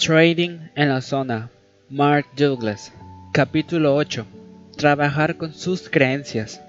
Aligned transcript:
Trading 0.00 0.70
en 0.76 0.88
la 0.88 1.02
zona. 1.02 1.50
Mark 1.90 2.24
Douglas. 2.34 2.90
Capítulo 3.34 3.94
8. 3.96 4.26
Trabajar 4.78 5.36
con 5.36 5.52
sus 5.52 5.90
creencias. 5.90 6.62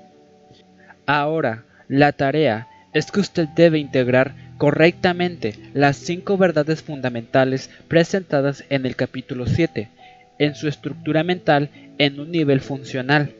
Ahora, 1.06 1.64
la 1.88 2.12
tarea 2.12 2.68
es 2.94 3.10
que 3.10 3.22
usted 3.22 3.48
debe 3.56 3.80
integrar 3.80 4.34
correctamente 4.58 5.56
las 5.74 5.96
cinco 5.96 6.38
verdades 6.38 6.84
fundamentales 6.84 7.70
presentadas 7.88 8.66
en 8.70 8.86
el 8.86 8.98
capítulo 8.98 9.46
7 9.48 9.88
en 10.38 10.56
su 10.56 10.68
estructura 10.68 11.24
mental 11.24 11.70
en 12.00 12.20
un 12.20 12.32
nivel 12.32 12.60
funcional. 12.60 13.32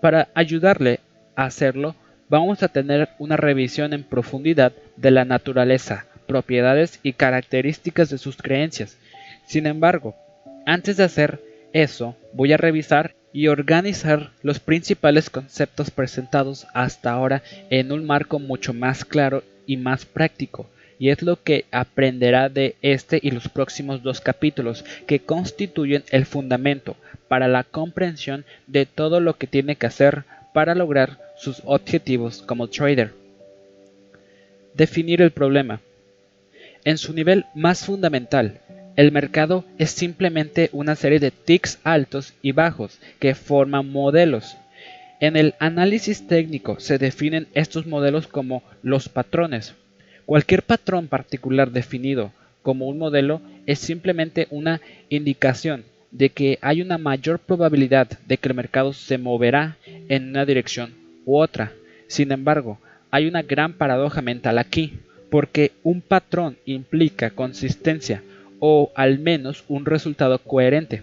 Para 0.00 0.30
ayudarle 0.34 0.98
a 1.36 1.44
hacerlo, 1.44 1.94
vamos 2.28 2.64
a 2.64 2.68
tener 2.68 3.10
una 3.20 3.36
revisión 3.36 3.92
en 3.92 4.02
profundidad 4.02 4.72
de 4.96 5.12
la 5.12 5.24
naturaleza, 5.24 6.06
propiedades 6.26 6.98
y 7.04 7.12
características 7.12 8.10
de 8.10 8.18
sus 8.18 8.36
creencias. 8.36 8.98
Sin 9.46 9.66
embargo, 9.66 10.14
antes 10.66 10.96
de 10.96 11.04
hacer 11.04 11.40
eso, 11.72 12.16
voy 12.32 12.52
a 12.52 12.56
revisar 12.56 13.14
y 13.32 13.48
organizar 13.48 14.30
los 14.42 14.60
principales 14.60 15.30
conceptos 15.30 15.90
presentados 15.90 16.66
hasta 16.74 17.12
ahora 17.12 17.42
en 17.70 17.92
un 17.92 18.04
marco 18.04 18.38
mucho 18.38 18.74
más 18.74 19.04
claro 19.04 19.42
y 19.66 19.76
más 19.76 20.04
práctico, 20.04 20.68
y 20.98 21.08
es 21.08 21.22
lo 21.22 21.42
que 21.42 21.64
aprenderá 21.70 22.48
de 22.48 22.76
este 22.82 23.18
y 23.22 23.30
los 23.30 23.48
próximos 23.48 24.02
dos 24.02 24.20
capítulos 24.20 24.84
que 25.06 25.20
constituyen 25.20 26.04
el 26.10 26.26
fundamento 26.26 26.96
para 27.28 27.48
la 27.48 27.64
comprensión 27.64 28.44
de 28.66 28.84
todo 28.84 29.20
lo 29.20 29.38
que 29.38 29.46
tiene 29.46 29.76
que 29.76 29.86
hacer 29.86 30.24
para 30.52 30.74
lograr 30.74 31.18
sus 31.36 31.62
objetivos 31.64 32.42
como 32.42 32.68
trader. 32.68 33.14
Definir 34.74 35.22
el 35.22 35.30
problema. 35.30 35.80
En 36.84 36.98
su 36.98 37.14
nivel 37.14 37.46
más 37.54 37.86
fundamental, 37.86 38.60
el 38.96 39.12
mercado 39.12 39.64
es 39.78 39.90
simplemente 39.90 40.68
una 40.72 40.96
serie 40.96 41.18
de 41.18 41.30
ticks 41.30 41.78
altos 41.82 42.34
y 42.42 42.52
bajos 42.52 42.98
que 43.18 43.34
forman 43.34 43.90
modelos. 43.90 44.56
En 45.20 45.36
el 45.36 45.54
análisis 45.58 46.26
técnico 46.26 46.78
se 46.80 46.98
definen 46.98 47.48
estos 47.54 47.86
modelos 47.86 48.26
como 48.26 48.62
los 48.82 49.08
patrones. 49.08 49.74
Cualquier 50.26 50.62
patrón 50.62 51.08
particular 51.08 51.70
definido 51.70 52.32
como 52.62 52.86
un 52.86 52.98
modelo 52.98 53.40
es 53.66 53.78
simplemente 53.78 54.46
una 54.50 54.80
indicación 55.08 55.84
de 56.10 56.28
que 56.28 56.58
hay 56.60 56.82
una 56.82 56.98
mayor 56.98 57.38
probabilidad 57.38 58.08
de 58.26 58.36
que 58.36 58.48
el 58.48 58.54
mercado 58.54 58.92
se 58.92 59.16
moverá 59.16 59.78
en 60.08 60.28
una 60.28 60.44
dirección 60.44 60.92
u 61.24 61.38
otra. 61.38 61.72
Sin 62.08 62.30
embargo, 62.30 62.78
hay 63.10 63.26
una 63.26 63.42
gran 63.42 63.72
paradoja 63.72 64.20
mental 64.20 64.58
aquí, 64.58 64.98
porque 65.30 65.72
un 65.82 66.02
patrón 66.02 66.58
implica 66.66 67.30
consistencia 67.30 68.22
o 68.64 68.92
al 68.94 69.18
menos 69.18 69.64
un 69.66 69.84
resultado 69.84 70.38
coherente. 70.38 71.02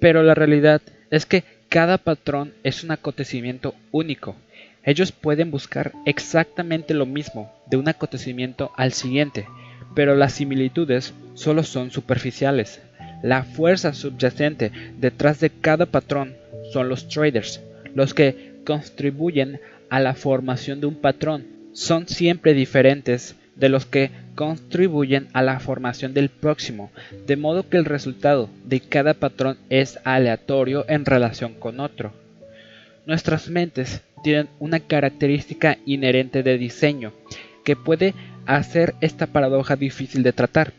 Pero 0.00 0.22
la 0.22 0.34
realidad 0.34 0.80
es 1.10 1.26
que 1.26 1.44
cada 1.68 1.98
patrón 1.98 2.54
es 2.62 2.82
un 2.82 2.92
acontecimiento 2.92 3.74
único. 3.92 4.36
Ellos 4.82 5.12
pueden 5.12 5.50
buscar 5.50 5.92
exactamente 6.06 6.94
lo 6.94 7.04
mismo 7.04 7.52
de 7.66 7.76
un 7.76 7.88
acontecimiento 7.88 8.72
al 8.78 8.94
siguiente, 8.94 9.46
pero 9.94 10.16
las 10.16 10.32
similitudes 10.32 11.12
solo 11.34 11.62
son 11.62 11.90
superficiales. 11.90 12.80
La 13.22 13.42
fuerza 13.42 13.92
subyacente 13.92 14.72
detrás 14.98 15.40
de 15.40 15.50
cada 15.50 15.84
patrón 15.84 16.34
son 16.72 16.88
los 16.88 17.06
traders, 17.08 17.60
los 17.94 18.14
que 18.14 18.54
contribuyen 18.64 19.60
a 19.90 20.00
la 20.00 20.14
formación 20.14 20.80
de 20.80 20.86
un 20.86 20.94
patrón. 20.94 21.44
Son 21.74 22.08
siempre 22.08 22.54
diferentes 22.54 23.36
de 23.56 23.68
los 23.68 23.86
que 23.86 24.10
contribuyen 24.34 25.28
a 25.32 25.42
la 25.42 25.60
formación 25.60 26.14
del 26.14 26.28
próximo, 26.28 26.90
de 27.26 27.36
modo 27.36 27.68
que 27.68 27.76
el 27.76 27.84
resultado 27.84 28.48
de 28.64 28.80
cada 28.80 29.14
patrón 29.14 29.58
es 29.70 29.98
aleatorio 30.04 30.84
en 30.88 31.04
relación 31.04 31.54
con 31.54 31.80
otro. 31.80 32.12
Nuestras 33.06 33.48
mentes 33.48 34.02
tienen 34.22 34.48
una 34.58 34.80
característica 34.80 35.78
inherente 35.84 36.42
de 36.42 36.58
diseño 36.58 37.12
que 37.64 37.76
puede 37.76 38.14
hacer 38.46 38.94
esta 39.00 39.26
paradoja 39.26 39.76
difícil 39.76 40.22
de 40.22 40.32
tratar. 40.32 40.72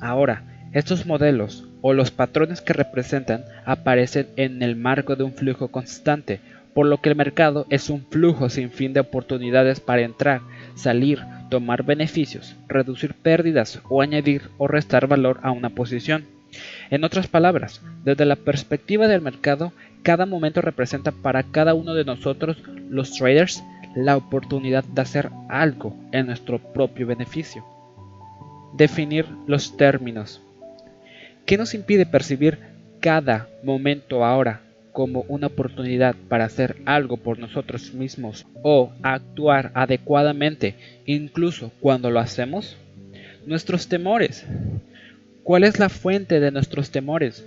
Ahora, 0.00 0.42
estos 0.72 1.06
modelos 1.06 1.64
o 1.82 1.92
los 1.92 2.10
patrones 2.10 2.60
que 2.60 2.72
representan 2.72 3.44
aparecen 3.64 4.28
en 4.36 4.62
el 4.62 4.74
marco 4.74 5.16
de 5.16 5.22
un 5.22 5.32
flujo 5.32 5.68
constante, 5.68 6.40
por 6.74 6.86
lo 6.86 7.00
que 7.00 7.10
el 7.10 7.16
mercado 7.16 7.66
es 7.70 7.90
un 7.90 8.04
flujo 8.10 8.48
sin 8.48 8.70
fin 8.70 8.92
de 8.92 9.00
oportunidades 9.00 9.78
para 9.78 10.02
entrar, 10.02 10.40
salir, 10.74 11.20
tomar 11.54 11.84
beneficios, 11.84 12.56
reducir 12.66 13.14
pérdidas 13.14 13.80
o 13.88 14.02
añadir 14.02 14.50
o 14.58 14.66
restar 14.66 15.06
valor 15.06 15.38
a 15.44 15.52
una 15.52 15.70
posición. 15.70 16.24
En 16.90 17.04
otras 17.04 17.28
palabras, 17.28 17.80
desde 18.02 18.24
la 18.24 18.34
perspectiva 18.34 19.06
del 19.06 19.20
mercado, 19.20 19.72
cada 20.02 20.26
momento 20.26 20.62
representa 20.62 21.12
para 21.12 21.44
cada 21.44 21.74
uno 21.74 21.94
de 21.94 22.04
nosotros, 22.04 22.56
los 22.90 23.12
traders, 23.12 23.62
la 23.94 24.16
oportunidad 24.16 24.82
de 24.82 25.00
hacer 25.00 25.30
algo 25.48 25.96
en 26.10 26.26
nuestro 26.26 26.58
propio 26.58 27.06
beneficio. 27.06 27.64
Definir 28.76 29.24
los 29.46 29.76
términos. 29.76 30.42
¿Qué 31.46 31.56
nos 31.56 31.72
impide 31.72 32.04
percibir 32.04 32.58
cada 32.98 33.46
momento 33.62 34.24
ahora 34.24 34.60
como 34.94 35.24
una 35.26 35.48
oportunidad 35.48 36.14
para 36.28 36.44
hacer 36.44 36.76
algo 36.86 37.16
por 37.16 37.40
nosotros 37.40 37.92
mismos 37.94 38.46
o 38.62 38.92
actuar 39.02 39.72
adecuadamente 39.74 40.76
incluso 41.04 41.72
cuando 41.80 42.12
lo 42.12 42.20
hacemos? 42.20 42.76
Nuestros 43.44 43.88
temores. 43.88 44.46
¿Cuál 45.42 45.64
es 45.64 45.80
la 45.80 45.88
fuente 45.88 46.38
de 46.38 46.52
nuestros 46.52 46.90
temores? 46.90 47.44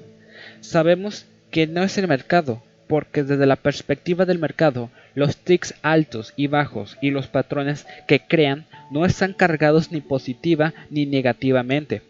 Sabemos 0.60 1.26
que 1.50 1.68
no 1.68 1.84
es 1.84 1.98
el 1.98 2.10
mercado, 2.10 2.62
porque 2.86 3.24
desde 3.24 3.46
la 3.46 3.56
perspectiva 3.56 4.26
del 4.26 4.40
mercado, 4.40 4.90
los 5.16 5.38
ticks 5.38 5.74
altos 5.82 6.34
y 6.36 6.48
bajos 6.48 6.98
y 7.02 7.12
los 7.12 7.28
patrones 7.28 7.88
que 8.10 8.20
crean 8.20 8.66
no 8.92 9.06
están 9.06 9.32
cargados 9.32 9.94
ni 9.94 10.02
positiva 10.02 10.74
ni 10.90 11.06
negativamente. 11.06 12.02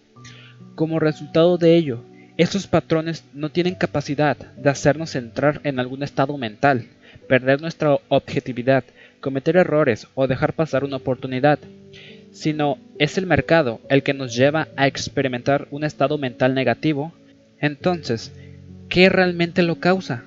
Como 0.73 0.99
resultado 0.99 1.59
de 1.59 1.75
ello, 1.75 2.03
estos 2.37 2.67
patrones 2.67 3.23
no 3.33 3.49
tienen 3.49 3.73
capacidad 3.73 4.37
de 4.37 4.69
hacernos 4.69 5.15
entrar 5.15 5.59
en 5.63 5.79
algún 5.79 6.03
estado 6.03 6.37
mental, 6.37 6.85
perder 7.27 7.61
nuestra 7.61 7.97
objetividad, 8.09 8.83
cometer 9.19 9.57
errores 9.57 10.07
o 10.13 10.27
dejar 10.27 10.53
pasar 10.53 10.83
una 10.83 10.97
oportunidad, 10.97 11.57
sino 12.31 12.77
es 12.99 13.17
el 13.17 13.25
mercado 13.25 13.81
el 13.89 14.03
que 14.03 14.13
nos 14.13 14.35
lleva 14.35 14.67
a 14.75 14.85
experimentar 14.85 15.67
un 15.71 15.83
estado 15.83 16.19
mental 16.19 16.53
negativo. 16.53 17.11
Entonces, 17.59 18.31
¿qué 18.87 19.09
realmente 19.09 19.63
lo 19.63 19.79
causa? 19.79 20.23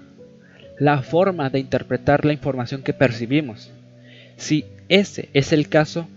La 0.81 1.03
forma 1.03 1.49
de 1.49 1.61
interpretar 1.61 2.25
la 2.25 2.33
información 2.33 2.83
que 2.83 2.93
percibimos. 2.93 3.71
Si 4.37 4.65
ese 4.89 5.29
es 5.33 5.53
el 5.53 5.69
caso, 5.69 6.09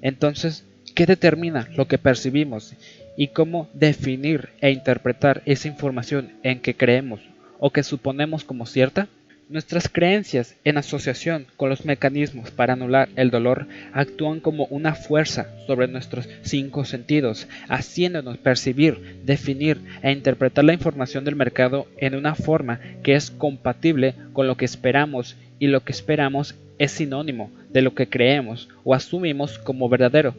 entonces, 0.00 0.64
¿qué 0.94 1.04
determina 1.04 1.68
lo 1.76 1.86
que 1.86 1.98
percibimos 1.98 2.74
y 3.20 3.28
cómo 3.28 3.68
definir 3.74 4.48
e 4.62 4.70
interpretar 4.70 5.42
esa 5.44 5.68
información 5.68 6.32
en 6.42 6.58
que 6.58 6.74
creemos 6.74 7.20
o 7.58 7.68
que 7.70 7.82
suponemos 7.82 8.44
como 8.44 8.64
cierta? 8.64 9.08
Nuestras 9.50 9.90
creencias 9.90 10.56
en 10.64 10.78
asociación 10.78 11.44
con 11.58 11.68
los 11.68 11.84
mecanismos 11.84 12.50
para 12.50 12.72
anular 12.72 13.10
el 13.16 13.30
dolor 13.30 13.66
actúan 13.92 14.40
como 14.40 14.64
una 14.70 14.94
fuerza 14.94 15.48
sobre 15.66 15.86
nuestros 15.86 16.30
cinco 16.40 16.86
sentidos, 16.86 17.46
haciéndonos 17.68 18.38
percibir, 18.38 19.20
definir 19.22 19.82
e 20.02 20.12
interpretar 20.12 20.64
la 20.64 20.72
información 20.72 21.26
del 21.26 21.36
mercado 21.36 21.88
en 21.98 22.14
una 22.14 22.34
forma 22.34 22.80
que 23.02 23.16
es 23.16 23.30
compatible 23.30 24.14
con 24.32 24.46
lo 24.46 24.56
que 24.56 24.64
esperamos 24.64 25.36
y 25.58 25.66
lo 25.66 25.84
que 25.84 25.92
esperamos 25.92 26.54
es 26.78 26.92
sinónimo 26.92 27.50
de 27.68 27.82
lo 27.82 27.94
que 27.94 28.08
creemos 28.08 28.70
o 28.82 28.94
asumimos 28.94 29.58
como 29.58 29.90
verdadero. 29.90 30.34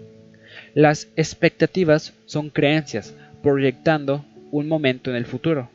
Las 0.73 1.09
expectativas 1.17 2.13
son 2.25 2.49
creencias 2.49 3.13
proyectando 3.43 4.23
un 4.51 4.69
momento 4.69 5.09
en 5.09 5.17
el 5.17 5.25
futuro. 5.25 5.69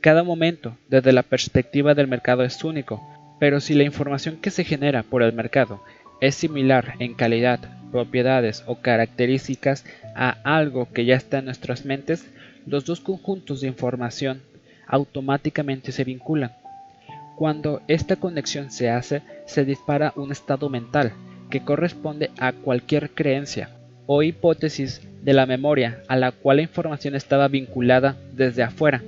Cada 0.00 0.24
momento 0.24 0.76
desde 0.88 1.12
la 1.12 1.22
perspectiva 1.22 1.94
del 1.94 2.08
mercado 2.08 2.42
es 2.42 2.64
único, 2.64 3.00
pero 3.38 3.60
si 3.60 3.74
la 3.74 3.84
información 3.84 4.38
que 4.38 4.50
se 4.50 4.64
genera 4.64 5.04
por 5.04 5.22
el 5.22 5.32
mercado 5.32 5.84
es 6.20 6.34
similar 6.34 6.94
en 6.98 7.14
calidad, 7.14 7.60
propiedades 7.92 8.64
o 8.66 8.80
características 8.80 9.84
a 10.16 10.30
algo 10.42 10.88
que 10.92 11.04
ya 11.04 11.14
está 11.14 11.38
en 11.38 11.44
nuestras 11.44 11.84
mentes, 11.84 12.26
los 12.66 12.84
dos 12.84 12.98
conjuntos 12.98 13.60
de 13.60 13.68
información 13.68 14.42
automáticamente 14.88 15.92
se 15.92 16.02
vinculan. 16.02 16.50
Cuando 17.36 17.82
esta 17.86 18.16
conexión 18.16 18.72
se 18.72 18.90
hace, 18.90 19.22
se 19.46 19.64
dispara 19.64 20.12
un 20.16 20.32
estado 20.32 20.68
mental 20.68 21.12
que 21.50 21.62
corresponde 21.62 22.32
a 22.38 22.52
cualquier 22.52 23.10
creencia 23.10 23.70
o 24.06 24.22
hipótesis 24.22 25.00
de 25.22 25.32
la 25.32 25.46
memoria 25.46 26.02
a 26.08 26.16
la 26.16 26.32
cual 26.32 26.58
la 26.58 26.62
información 26.62 27.14
estaba 27.14 27.48
vinculada 27.48 28.16
desde 28.34 28.62
afuera. 28.62 29.02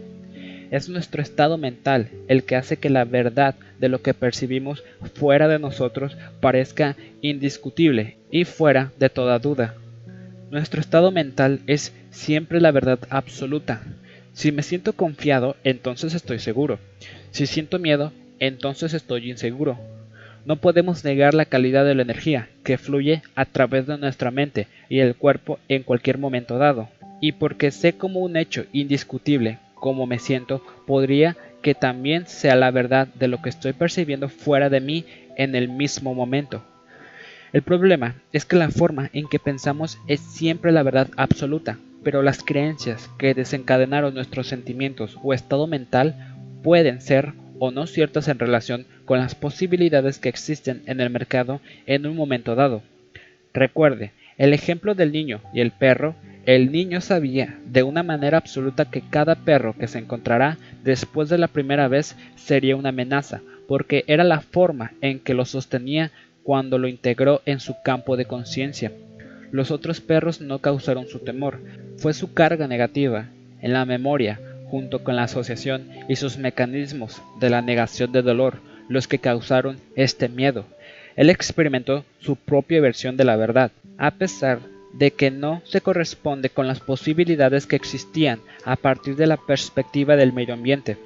Es 0.71 0.89
nuestro 0.89 1.23
estado 1.23 1.59
mental 1.59 2.09
el 2.29 2.45
que 2.45 2.57
hace 2.57 2.77
que 2.79 2.91
la 2.91 3.05
verdad 3.05 3.55
de 3.79 3.89
lo 3.89 4.03
que 4.03 4.15
percibimos 4.15 4.83
fuera 5.15 5.47
de 5.49 5.59
nosotros 5.59 6.17
parezca 6.41 6.97
indiscutible 7.21 8.17
y 8.31 8.45
fuera 8.45 8.93
de 8.99 9.11
toda 9.11 9.39
duda. 9.39 9.75
Nuestro 10.51 10.81
estado 10.81 11.11
mental 11.11 11.61
es 11.67 11.93
siempre 12.11 12.61
la 12.61 12.71
verdad 12.71 12.99
absoluta. 13.11 13.83
Si 14.33 14.53
me 14.53 14.63
siento 14.63 14.95
confiado, 14.95 15.57
entonces 15.65 16.15
estoy 16.15 16.39
seguro. 16.39 16.79
Si 17.31 17.47
siento 17.47 17.79
miedo, 17.79 18.13
entonces 18.41 18.95
estoy 18.95 19.31
inseguro. 19.31 19.79
No 20.47 20.57
podemos 20.57 21.05
negar 21.05 21.33
la 21.33 21.47
calidad 21.47 21.87
de 21.87 21.95
la 21.95 22.03
energía 22.03 22.49
que 22.65 22.77
fluye 22.77 23.23
a 23.35 23.47
través 23.47 23.87
de 23.87 23.97
nuestra 23.97 24.31
mente 24.31 24.67
y 24.91 24.99
el 24.99 25.17
cuerpo 25.17 25.59
en 25.69 25.83
cualquier 25.83 26.19
momento 26.19 26.59
dado. 26.59 26.89
Y 27.21 27.33
porque 27.33 27.71
sé 27.71 27.95
como 27.95 28.21
un 28.21 28.37
hecho 28.37 28.67
indiscutible 28.73 29.59
cómo 29.75 30.07
me 30.07 30.19
siento, 30.19 30.63
podría 30.87 31.37
que 31.63 31.75
también 31.75 32.27
sea 32.27 32.57
la 32.57 32.71
verdad 32.71 33.09
de 33.09 33.29
lo 33.29 33.41
que 33.41 33.49
estoy 33.49 33.73
percibiendo 33.73 34.29
fuera 34.29 34.69
de 34.69 34.81
mí 34.81 35.07
en 35.37 35.55
el 35.55 35.71
mismo 35.71 36.15
momento. 36.15 36.63
El 37.55 37.63
problema 37.63 38.17
es 38.33 38.45
que 38.45 38.57
la 38.57 38.71
forma 38.71 39.09
en 39.15 39.29
que 39.29 39.39
pensamos 39.39 39.99
es 40.09 40.21
siempre 40.21 40.73
la 40.73 40.83
verdad 40.83 41.09
absoluta, 41.17 41.79
pero 42.03 42.21
las 42.21 42.43
creencias 42.43 43.09
que 43.17 43.33
desencadenaron 43.33 44.13
nuestros 44.13 44.49
sentimientos 44.49 45.17
o 45.23 45.33
estado 45.33 45.67
mental 45.67 46.37
pueden 46.63 47.01
ser 47.01 47.33
o 47.59 47.71
no 47.71 47.87
ciertas 47.87 48.29
en 48.29 48.39
relación 48.39 48.87
con 49.05 49.19
las 49.19 49.35
posibilidades 49.35 50.19
que 50.19 50.29
existen 50.29 50.83
en 50.87 51.01
el 51.01 51.11
mercado 51.11 51.61
en 51.87 52.07
un 52.07 52.17
momento 52.17 52.55
dado. 52.55 52.83
Recuerde, 53.53 54.13
el 54.37 54.53
ejemplo 54.53 54.95
del 54.95 55.13
niño 55.13 55.41
y 55.53 55.61
el 55.61 55.71
perro, 55.71 56.17
el 56.45 56.73
niño 56.73 57.01
sabía 57.01 57.59
de 57.67 57.83
una 57.83 58.03
manera 58.03 58.39
absoluta 58.39 58.87
que 58.87 59.03
cada 59.03 59.37
perro 59.37 59.75
que 59.79 59.87
se 59.87 59.99
encontrará 59.99 60.59
después 60.83 61.29
de 61.29 61.39
la 61.39 61.49
primera 61.49 61.89
vez 61.89 62.17
sería 62.35 62.77
una 62.77 62.91
amenaza, 62.91 63.41
porque 63.69 64.05
era 64.09 64.25
la 64.25 64.41
forma 64.41 64.93
en 65.01 65.21
que 65.21 65.35
lo 65.35 65.45
sostenía 65.45 66.11
cuando 66.43 66.79
lo 66.79 66.89
integró 66.89 67.43
en 67.47 67.61
su 67.61 67.77
campo 67.83 68.17
de 68.17 68.27
conciencia. 68.27 68.93
Los 69.53 69.71
otros 69.71 70.01
perros 70.01 70.41
no 70.41 70.59
causaron 70.59 71.07
su 71.07 71.21
temor, 71.21 71.61
fue 71.97 72.13
su 72.13 72.35
carga 72.35 72.67
negativa, 72.67 73.29
en 73.63 73.73
la 73.73 73.87
memoria, 73.87 74.41
junto 74.67 75.05
con 75.05 75.17
la 75.17 75.25
asociación 75.25 75.89
y 76.09 76.17
sus 76.17 76.39
mecanismos 76.39 77.23
de 77.41 77.51
la 77.51 77.63
negación 77.63 78.13
de 78.13 78.23
dolor, 78.23 78.61
los 78.89 79.09
que 79.09 79.19
causaron 79.19 79.79
este 79.97 80.29
miedo. 80.29 80.65
Él 81.17 81.31
experimentó 81.31 82.05
su 82.21 82.37
propia 82.37 82.81
versión 82.81 83.17
de 83.17 83.25
la 83.25 83.37
verdad, 83.37 83.71
a 83.99 84.13
pesar 84.13 84.61
de 84.93 85.11
que 85.11 85.31
no 85.31 85.63
se 85.65 85.81
corresponde 85.81 86.51
con 86.51 86.67
las 86.67 86.81
posibilidades 86.81 87.67
que 87.67 87.77
existían 87.77 88.41
a 88.65 88.77
partir 88.77 89.17
de 89.17 89.27
la 89.27 89.37
perspectiva 89.37 90.17
del 90.17 90.33
medio 90.33 90.55
ambiente. 90.55 90.97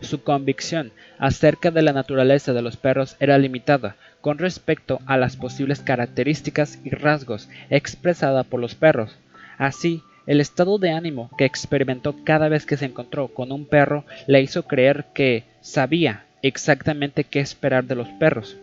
Su 0.00 0.22
convicción 0.22 0.92
acerca 1.18 1.70
de 1.70 1.82
la 1.82 1.92
naturaleza 1.92 2.52
de 2.52 2.62
los 2.62 2.76
perros 2.76 3.16
era 3.20 3.38
limitada, 3.38 3.96
con 4.20 4.38
respecto 4.38 5.00
a 5.06 5.16
las 5.16 5.36
posibles 5.36 5.80
características 5.80 6.80
y 6.84 6.90
rasgos 6.90 7.48
expresada 7.70 8.42
por 8.42 8.60
los 8.60 8.74
perros. 8.74 9.16
Así, 9.58 10.02
el 10.26 10.40
estado 10.40 10.78
de 10.78 10.90
ánimo 10.90 11.30
que 11.38 11.44
experimentó 11.44 12.16
cada 12.24 12.48
vez 12.48 12.66
que 12.66 12.76
se 12.76 12.86
encontró 12.86 13.28
con 13.28 13.52
un 13.52 13.66
perro 13.66 14.04
le 14.26 14.42
hizo 14.42 14.64
creer 14.64 15.06
que 15.14 15.44
sabía 15.60 16.24
exactamente 16.42 17.24
qué 17.24 17.40
esperar 17.40 17.84
de 17.84 17.94
los 17.94 18.08
perros. 18.08 18.56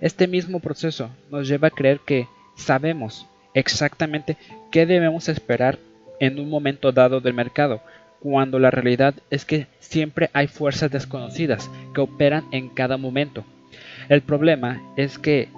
Este 0.00 0.26
mismo 0.26 0.60
proceso 0.60 1.10
nos 1.30 1.46
lleva 1.48 1.68
a 1.68 1.72
creer 1.72 2.00
que 2.00 2.26
sabemos 2.56 3.26
exactamente 3.54 4.36
qué 4.70 4.86
debemos 4.86 5.28
esperar 5.28 5.78
en 6.20 6.38
un 6.38 6.48
momento 6.48 6.92
dado 6.92 7.20
del 7.20 7.34
mercado, 7.34 7.82
cuando 8.20 8.58
la 8.58 8.70
realidad 8.70 9.14
es 9.30 9.44
que 9.44 9.66
siempre 9.78 10.30
hay 10.32 10.46
fuerzas 10.46 10.90
desconocidas 10.90 11.70
que 11.94 12.00
operan 12.00 12.44
en 12.52 12.68
cada 12.68 12.96
momento. 12.96 13.44
El 14.08 14.22
problema 14.22 14.82
es 14.96 15.18
que 15.18 15.48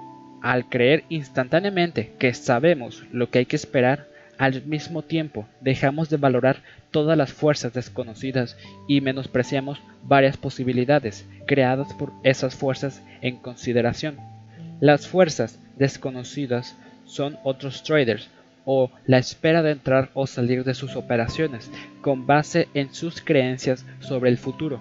al 0.43 0.69
creer 0.69 1.05
instantáneamente 1.09 2.13
que 2.19 2.35
sabemos 2.35 3.05
lo 3.13 3.31
que 3.31 3.41
hay 3.41 3.47
que 3.47 3.57
esperar, 3.57 4.07
al 4.43 4.65
mismo 4.65 5.03
tiempo 5.03 5.47
dejamos 5.61 6.11
de 6.11 6.17
valorar 6.17 6.65
todas 6.91 7.17
las 7.17 7.33
fuerzas 7.33 7.75
desconocidas 7.75 8.57
y 8.89 9.01
menospreciamos 9.01 9.81
varias 10.03 10.37
posibilidades 10.37 11.25
creadas 11.47 11.95
por 11.95 12.13
esas 12.25 12.57
fuerzas 12.57 13.05
en 13.21 13.37
consideración. 13.37 14.17
Las 14.81 15.07
fuerzas 15.07 15.61
desconocidas 15.77 16.77
son 17.05 17.39
otros 17.45 17.85
traders 17.85 18.31
o 18.65 18.91
la 19.07 19.19
espera 19.19 19.63
de 19.63 19.71
entrar 19.71 20.11
o 20.13 20.27
salir 20.27 20.65
de 20.65 20.75
sus 20.75 20.97
operaciones 20.97 21.71
con 22.01 22.27
base 22.27 22.67
en 22.75 22.93
sus 22.93 23.21
creencias 23.21 23.87
sobre 24.01 24.29
el 24.29 24.39
futuro. 24.39 24.81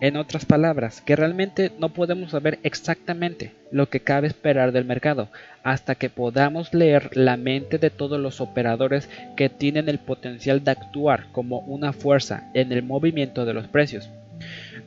En 0.00 0.16
otras 0.16 0.46
palabras, 0.46 1.02
que 1.02 1.14
realmente 1.14 1.72
no 1.78 1.90
podemos 1.90 2.30
saber 2.30 2.58
exactamente 2.62 3.52
lo 3.70 3.90
que 3.90 4.00
cabe 4.00 4.28
esperar 4.28 4.72
del 4.72 4.86
mercado 4.86 5.28
hasta 5.62 5.94
que 5.94 6.08
podamos 6.08 6.72
leer 6.72 7.14
la 7.14 7.36
mente 7.36 7.76
de 7.76 7.90
todos 7.90 8.18
los 8.18 8.40
operadores 8.40 9.10
que 9.36 9.50
tienen 9.50 9.90
el 9.90 9.98
potencial 9.98 10.64
de 10.64 10.70
actuar 10.70 11.26
como 11.32 11.58
una 11.60 11.92
fuerza 11.92 12.50
en 12.54 12.72
el 12.72 12.82
movimiento 12.82 13.44
de 13.44 13.52
los 13.52 13.68
precios. 13.68 14.08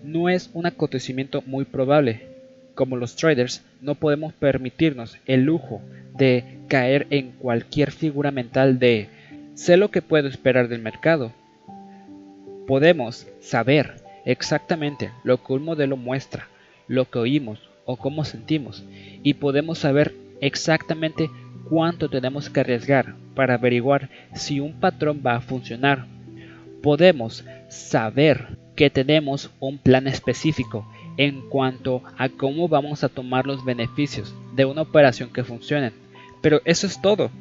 No 0.04 0.30
es 0.30 0.50
un 0.54 0.66
acontecimiento 0.66 1.44
muy 1.46 1.66
probable. 1.66 2.28
Como 2.74 2.98
los 2.98 3.16
traders, 3.16 3.62
no 3.82 3.94
podemos 3.94 4.34
permitirnos 4.34 5.18
el 5.28 5.44
lujo 5.44 5.80
de 6.18 6.58
caer 6.68 7.06
en 7.12 7.34
cualquier 7.34 7.92
figura 7.92 8.32
mental 8.32 8.80
de 8.80 9.10
sé 9.54 9.78
lo 9.78 9.92
que 9.92 10.02
puedo 10.02 10.28
esperar 10.28 10.70
del 10.70 10.82
mercado. 10.82 11.32
Podemos 12.66 13.28
saber 13.42 14.03
exactamente 14.26 15.12
lo 15.24 15.44
que 15.44 15.54
un 15.54 15.64
modelo 15.64 15.98
muestra, 15.98 16.48
lo 16.88 17.10
que 17.10 17.20
oímos 17.20 17.60
o 17.86 17.98
cómo 17.98 18.24
sentimos, 18.24 18.84
y 19.24 19.36
podemos 19.36 19.80
saber 19.80 20.14
exactamente 20.42 21.30
cuánto 21.70 22.10
tenemos 22.10 22.50
que 22.50 22.60
arriesgar 22.60 23.16
para 23.36 23.56
averiguar 23.56 24.10
si 24.34 24.60
un 24.60 24.80
patrón 24.80 25.22
va 25.26 25.36
a 25.36 25.42
funcionar. 25.42 26.06
Podemos 26.82 27.46
saber 27.70 28.58
que 28.76 28.90
tenemos 28.90 29.52
un 29.60 29.78
plan 29.78 30.08
específico 30.08 30.88
en 31.18 31.42
cuanto 31.50 32.04
a 32.18 32.30
cómo 32.30 32.68
vamos 32.68 33.04
a 33.04 33.10
tomar 33.10 33.46
los 33.46 33.64
beneficios 33.64 34.34
de 34.56 34.66
una 34.66 34.82
operación 34.82 35.32
que 35.32 35.44
funcione. 35.44 35.92
Pero 36.42 36.62
eso 36.66 36.88
es 36.88 37.02
todo. 37.02 37.32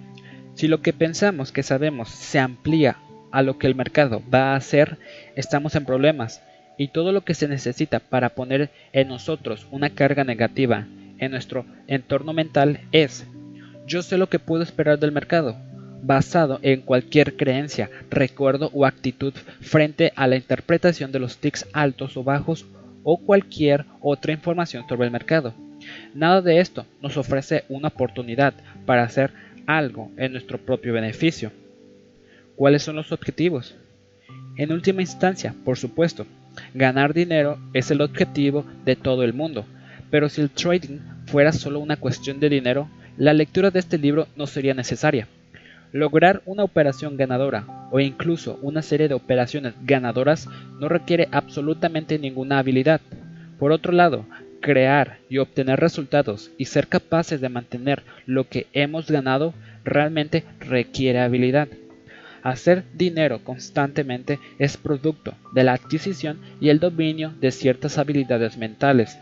Si 0.55 0.69
lo 0.69 0.83
que 0.83 0.93
pensamos 0.93 1.51
que 1.53 1.63
sabemos 1.63 2.09
se 2.11 2.39
amplía 2.39 2.99
a 3.31 3.43
lo 3.43 3.59
que 3.59 3.67
el 3.67 3.75
mercado 3.75 4.23
va 4.33 4.53
a 4.53 4.57
hacer, 4.57 4.99
estamos 5.35 5.75
en 5.75 5.87
problemas 5.87 6.43
y 6.77 6.89
todo 6.89 7.13
lo 7.13 7.23
que 7.23 7.35
se 7.35 7.49
necesita 7.49 8.01
para 8.01 8.31
poner 8.31 8.71
en 8.93 9.09
nosotros 9.09 9.67
una 9.71 9.91
carga 9.91 10.25
negativa 10.25 10.87
en 11.19 11.31
nuestro 11.31 11.65
entorno 11.87 12.33
mental 12.33 12.81
es 12.93 13.27
yo 13.87 14.03
sé 14.03 14.17
lo 14.17 14.29
que 14.29 14.39
puedo 14.39 14.63
esperar 14.63 14.99
del 14.99 15.13
mercado, 15.13 15.57
basado 16.03 16.59
en 16.63 16.81
cualquier 16.81 17.37
creencia, 17.37 17.91
recuerdo 18.11 18.71
o 18.73 18.87
actitud 18.87 19.35
frente 19.61 20.13
a 20.17 20.27
la 20.27 20.37
interpretación 20.37 21.13
de 21.13 21.19
los 21.19 21.39
tics 21.39 21.67
altos 21.73 22.17
o 22.17 22.25
bajos 22.25 22.67
o 23.03 23.19
cualquier 23.19 23.85
otra 24.01 24.33
información 24.33 24.85
sobre 24.89 25.07
el 25.07 25.13
mercado. 25.13 25.55
Nada 26.15 26.41
de 26.43 26.61
esto 26.61 26.87
nos 27.01 27.17
ofrece 27.17 27.65
una 27.69 27.89
oportunidad 27.89 28.55
para 28.87 29.03
hacer 29.03 29.33
algo 29.67 30.11
en 30.17 30.33
nuestro 30.33 30.59
propio 30.59 30.93
beneficio. 30.93 31.51
¿Cuáles 32.57 32.83
son 32.83 32.97
los 32.97 33.11
objetivos? 33.11 33.75
En 34.57 34.73
última 34.73 35.03
instancia, 35.03 35.55
por 35.65 35.79
supuesto, 35.79 36.27
Ganar 36.75 37.15
dinero 37.15 37.59
es 37.73 37.91
el 37.91 38.01
objetivo 38.01 38.65
de 38.85 38.97
todo 38.97 39.23
el 39.23 39.35
mundo, 39.35 39.65
pero 40.11 40.29
si 40.29 40.41
el 40.41 40.51
trading 40.51 40.99
fuera 41.27 41.53
solo 41.53 41.81
una 41.81 41.97
cuestión 41.97 42.41
de 42.41 42.49
dinero, 42.49 42.89
la 43.17 43.33
lectura 43.33 43.71
de 43.71 43.79
este 43.79 43.99
libro 43.99 44.27
no 44.37 44.47
sería 44.47 44.75
necesaria. 44.75 45.29
Lograr 45.93 46.43
una 46.47 46.65
operación 46.65 47.17
ganadora 47.17 47.67
o 47.91 48.01
incluso 48.01 48.59
una 48.63 48.81
serie 48.81 49.09
de 49.09 49.15
operaciones 49.15 49.75
ganadoras 49.83 50.49
no 50.81 50.89
requiere 50.89 51.29
absolutamente 51.31 52.19
ninguna 52.19 52.59
habilidad. 52.59 53.03
Por 53.59 53.73
otro 53.73 53.93
lado, 53.93 54.25
crear 54.61 55.19
y 55.29 55.39
obtener 55.39 55.81
resultados 55.81 56.51
y 56.57 56.65
ser 56.65 56.89
capaces 56.89 57.43
de 57.43 57.51
mantener 57.51 58.03
lo 58.25 58.49
que 58.49 58.67
hemos 58.73 59.11
ganado 59.11 59.53
realmente 59.85 60.45
requiere 60.61 61.21
habilidad. 61.21 61.69
Hacer 62.43 62.85
dinero 62.95 63.45
constantemente 63.45 64.41
es 64.59 64.77
producto 64.77 65.35
de 65.53 65.63
la 65.63 65.75
adquisición 65.75 66.41
y 66.61 66.71
el 66.71 66.81
dominio 66.81 67.33
de 67.41 67.53
ciertas 67.53 67.99
habilidades 67.99 68.57
mentales. 68.57 69.17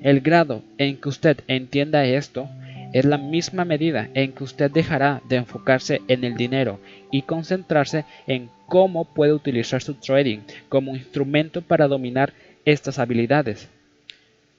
El 0.00 0.20
grado 0.20 0.62
en 0.78 0.96
que 0.96 1.08
usted 1.08 1.38
entienda 1.48 2.04
esto 2.04 2.48
es 2.92 3.04
la 3.04 3.18
misma 3.18 3.64
medida 3.64 4.08
en 4.14 4.32
que 4.32 4.44
usted 4.44 4.70
dejará 4.70 5.22
de 5.28 5.36
enfocarse 5.36 6.02
en 6.08 6.24
el 6.24 6.36
dinero 6.36 6.78
y 7.10 7.22
concentrarse 7.22 8.04
en 8.26 8.48
cómo 8.66 9.06
puede 9.06 9.32
utilizar 9.32 9.82
su 9.82 9.94
trading 9.94 10.40
como 10.68 10.94
instrumento 10.94 11.62
para 11.62 11.88
dominar 11.88 12.32
estas 12.64 12.98
habilidades. 12.98 13.68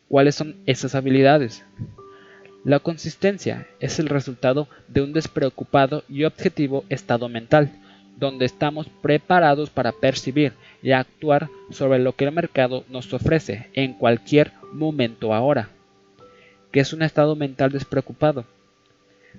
¿Cuáles 0.10 0.36
son 0.36 0.58
esas 0.66 0.94
habilidades? 0.94 1.64
La 2.66 2.80
consistencia 2.80 3.68
es 3.80 4.00
el 4.00 4.08
resultado 4.08 4.68
de 4.88 5.02
un 5.02 5.14
despreocupado 5.14 6.04
y 6.10 6.24
objetivo 6.24 6.86
estado 6.90 7.30
mental 7.30 7.72
donde 8.24 8.46
estamos 8.46 8.88
preparados 9.02 9.70
para 9.70 9.92
percibir 9.92 10.54
y 10.82 10.92
actuar 10.92 11.50
sobre 11.70 12.00
lo 12.00 12.16
que 12.16 12.24
el 12.24 12.32
mercado 12.32 12.86
nos 12.88 13.14
ofrece 13.14 13.68
en 13.74 13.94
cualquier 13.94 14.54
momento 14.72 15.34
ahora. 15.34 15.68
¿Qué 16.72 16.80
es 16.80 16.94
un 16.94 17.02
estado 17.02 17.36
mental 17.36 17.74
despreocupado? 17.74 18.46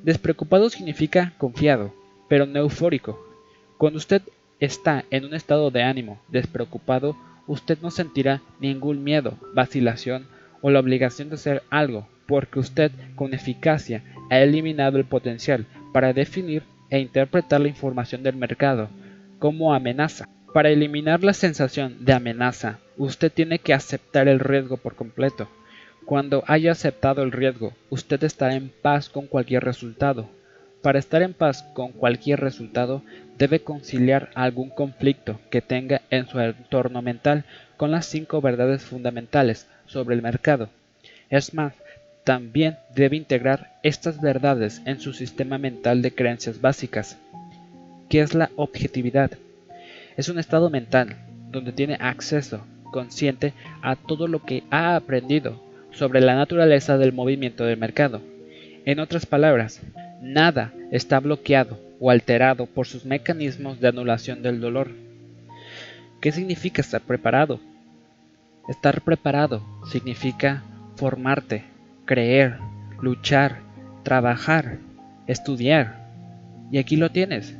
Despreocupado 0.02 0.68
significa 0.68 1.32
confiado, 1.38 1.94
pero 2.28 2.44
no 2.44 2.58
eufórico. 2.58 3.18
Cuando 3.78 3.96
usted 3.96 4.20
está 4.60 5.06
en 5.10 5.24
un 5.24 5.32
estado 5.32 5.70
de 5.70 5.82
ánimo 5.82 6.20
despreocupado, 6.28 7.16
usted 7.46 7.78
no 7.80 7.90
sentirá 7.90 8.42
ningún 8.60 9.02
miedo, 9.02 9.38
vacilación 9.54 10.26
o 10.60 10.70
la 10.70 10.80
obligación 10.80 11.30
de 11.30 11.36
hacer 11.36 11.62
algo, 11.70 12.06
porque 12.26 12.58
usted 12.58 12.92
con 13.14 13.32
eficacia 13.32 14.02
ha 14.30 14.40
eliminado 14.40 14.98
el 14.98 15.04
potencial 15.06 15.64
para 15.94 16.12
definir 16.12 16.64
e 16.94 17.00
interpretar 17.00 17.60
la 17.60 17.66
información 17.66 18.22
del 18.22 18.36
mercado 18.36 18.88
como 19.40 19.74
amenaza. 19.74 20.28
Para 20.52 20.70
eliminar 20.70 21.24
la 21.24 21.32
sensación 21.32 21.96
de 22.04 22.12
amenaza, 22.12 22.78
usted 22.96 23.32
tiene 23.32 23.58
que 23.58 23.74
aceptar 23.74 24.28
el 24.28 24.38
riesgo 24.38 24.76
por 24.76 24.94
completo. 24.94 25.48
Cuando 26.04 26.44
haya 26.46 26.70
aceptado 26.70 27.24
el 27.24 27.32
riesgo, 27.32 27.72
usted 27.90 28.22
estará 28.22 28.54
en 28.54 28.68
paz 28.68 29.08
con 29.08 29.26
cualquier 29.26 29.64
resultado. 29.64 30.28
Para 30.82 31.00
estar 31.00 31.20
en 31.22 31.34
paz 31.34 31.64
con 31.74 31.90
cualquier 31.90 32.38
resultado, 32.38 33.02
debe 33.38 33.58
conciliar 33.58 34.30
algún 34.36 34.70
conflicto 34.70 35.40
que 35.50 35.62
tenga 35.62 36.02
en 36.10 36.28
su 36.28 36.38
entorno 36.38 37.02
mental 37.02 37.44
con 37.76 37.90
las 37.90 38.06
cinco 38.06 38.40
verdades 38.40 38.84
fundamentales 38.84 39.66
sobre 39.86 40.14
el 40.14 40.22
mercado. 40.22 40.68
Es 41.28 41.54
más, 41.54 41.74
también 42.24 42.78
debe 42.94 43.16
integrar 43.16 43.78
estas 43.82 44.20
verdades 44.20 44.80
en 44.86 44.98
su 44.98 45.12
sistema 45.12 45.58
mental 45.58 46.02
de 46.02 46.14
creencias 46.14 46.60
básicas. 46.60 47.18
¿Qué 48.08 48.20
es 48.20 48.34
la 48.34 48.50
objetividad? 48.56 49.30
Es 50.16 50.28
un 50.28 50.38
estado 50.38 50.70
mental 50.70 51.16
donde 51.50 51.72
tiene 51.72 51.96
acceso 52.00 52.64
consciente 52.90 53.52
a 53.82 53.96
todo 53.96 54.26
lo 54.26 54.42
que 54.42 54.62
ha 54.70 54.96
aprendido 54.96 55.60
sobre 55.90 56.20
la 56.20 56.34
naturaleza 56.34 56.96
del 56.96 57.12
movimiento 57.12 57.64
del 57.64 57.76
mercado. 57.76 58.22
En 58.84 59.00
otras 59.00 59.26
palabras, 59.26 59.80
nada 60.22 60.72
está 60.90 61.20
bloqueado 61.20 61.78
o 62.00 62.10
alterado 62.10 62.66
por 62.66 62.86
sus 62.86 63.04
mecanismos 63.04 63.80
de 63.80 63.88
anulación 63.88 64.42
del 64.42 64.60
dolor. 64.60 64.90
¿Qué 66.20 66.32
significa 66.32 66.80
estar 66.80 67.00
preparado? 67.02 67.60
Estar 68.68 69.02
preparado 69.02 69.62
significa 69.90 70.62
formarte, 70.96 71.64
creer, 72.04 72.58
luchar, 73.00 73.60
trabajar, 74.02 74.78
estudiar. 75.26 76.08
Y 76.70 76.78
aquí 76.78 76.96
lo 76.96 77.10
tienes. 77.10 77.54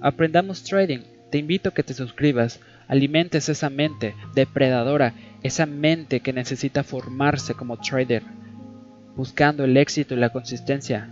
Aprendamos 0.00 0.64
trading. 0.64 1.00
Te 1.30 1.38
invito 1.38 1.70
a 1.70 1.74
que 1.74 1.82
te 1.82 1.94
suscribas, 1.94 2.60
alimentes 2.88 3.48
esa 3.48 3.70
mente 3.70 4.14
depredadora, 4.34 5.14
esa 5.42 5.66
mente 5.66 6.20
que 6.20 6.32
necesita 6.32 6.84
formarse 6.84 7.54
como 7.54 7.78
trader, 7.78 8.22
buscando 9.16 9.64
el 9.64 9.76
éxito 9.76 10.14
y 10.14 10.18
la 10.18 10.30
consistencia. 10.30 11.08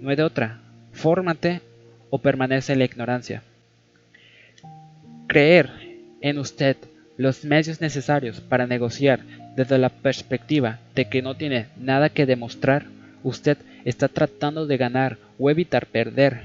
No 0.00 0.10
hay 0.10 0.16
de 0.16 0.22
otra. 0.22 0.60
Fórmate 0.92 1.62
o 2.10 2.18
permanece 2.18 2.72
en 2.72 2.80
la 2.80 2.84
ignorancia. 2.84 3.42
Creer 5.26 5.70
en 6.20 6.38
usted 6.38 6.76
los 7.16 7.44
medios 7.44 7.80
necesarios 7.80 8.40
para 8.40 8.66
negociar 8.66 9.20
desde 9.58 9.76
la 9.76 9.88
perspectiva 9.88 10.78
de 10.94 11.06
que 11.06 11.20
no 11.20 11.36
tiene 11.36 11.66
nada 11.76 12.10
que 12.10 12.26
demostrar, 12.26 12.86
usted 13.24 13.58
está 13.84 14.06
tratando 14.06 14.68
de 14.68 14.76
ganar 14.76 15.18
o 15.36 15.50
evitar 15.50 15.86
perder. 15.86 16.42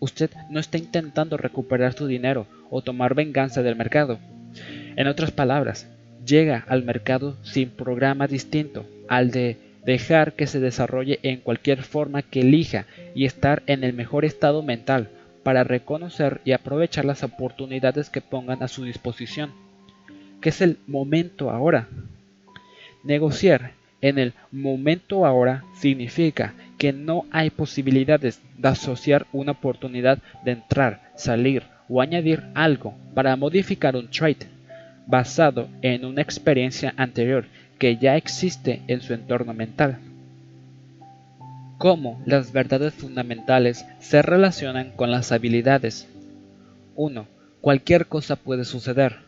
Usted 0.00 0.30
no 0.50 0.58
está 0.58 0.76
intentando 0.76 1.36
recuperar 1.36 1.92
su 1.92 2.08
dinero 2.08 2.48
o 2.68 2.82
tomar 2.82 3.14
venganza 3.14 3.62
del 3.62 3.76
mercado. 3.76 4.18
En 4.96 5.06
otras 5.06 5.30
palabras, 5.30 5.86
llega 6.26 6.64
al 6.66 6.82
mercado 6.82 7.36
sin 7.44 7.70
programa 7.70 8.26
distinto 8.26 8.84
al 9.06 9.30
de 9.30 9.58
dejar 9.84 10.32
que 10.32 10.48
se 10.48 10.58
desarrolle 10.58 11.20
en 11.22 11.38
cualquier 11.38 11.84
forma 11.84 12.22
que 12.22 12.40
elija 12.40 12.86
y 13.14 13.26
estar 13.26 13.62
en 13.68 13.84
el 13.84 13.92
mejor 13.92 14.24
estado 14.24 14.64
mental 14.64 15.08
para 15.44 15.62
reconocer 15.62 16.40
y 16.44 16.50
aprovechar 16.50 17.04
las 17.04 17.22
oportunidades 17.22 18.10
que 18.10 18.22
pongan 18.22 18.64
a 18.64 18.66
su 18.66 18.82
disposición, 18.82 19.52
que 20.40 20.48
es 20.48 20.60
el 20.60 20.78
momento 20.88 21.52
ahora. 21.52 21.86
Negociar 23.06 23.70
en 24.00 24.18
el 24.18 24.32
momento 24.50 25.24
ahora 25.24 25.62
significa 25.78 26.54
que 26.76 26.92
no 26.92 27.24
hay 27.30 27.50
posibilidades 27.50 28.42
de 28.58 28.68
asociar 28.68 29.26
una 29.32 29.52
oportunidad 29.52 30.18
de 30.44 30.52
entrar, 30.52 31.12
salir 31.14 31.62
o 31.88 32.00
añadir 32.00 32.42
algo 32.54 32.94
para 33.14 33.36
modificar 33.36 33.94
un 33.94 34.10
trade 34.10 34.48
basado 35.06 35.68
en 35.82 36.04
una 36.04 36.20
experiencia 36.20 36.92
anterior 36.96 37.46
que 37.78 37.96
ya 37.96 38.16
existe 38.16 38.82
en 38.88 39.00
su 39.00 39.14
entorno 39.14 39.54
mental. 39.54 39.98
Cómo 41.78 42.20
las 42.26 42.52
verdades 42.52 42.92
fundamentales 42.92 43.86
se 44.00 44.20
relacionan 44.20 44.90
con 44.96 45.12
las 45.12 45.30
habilidades. 45.30 46.08
1. 46.96 47.24
Cualquier 47.60 48.06
cosa 48.06 48.34
puede 48.34 48.64
suceder. 48.64 49.18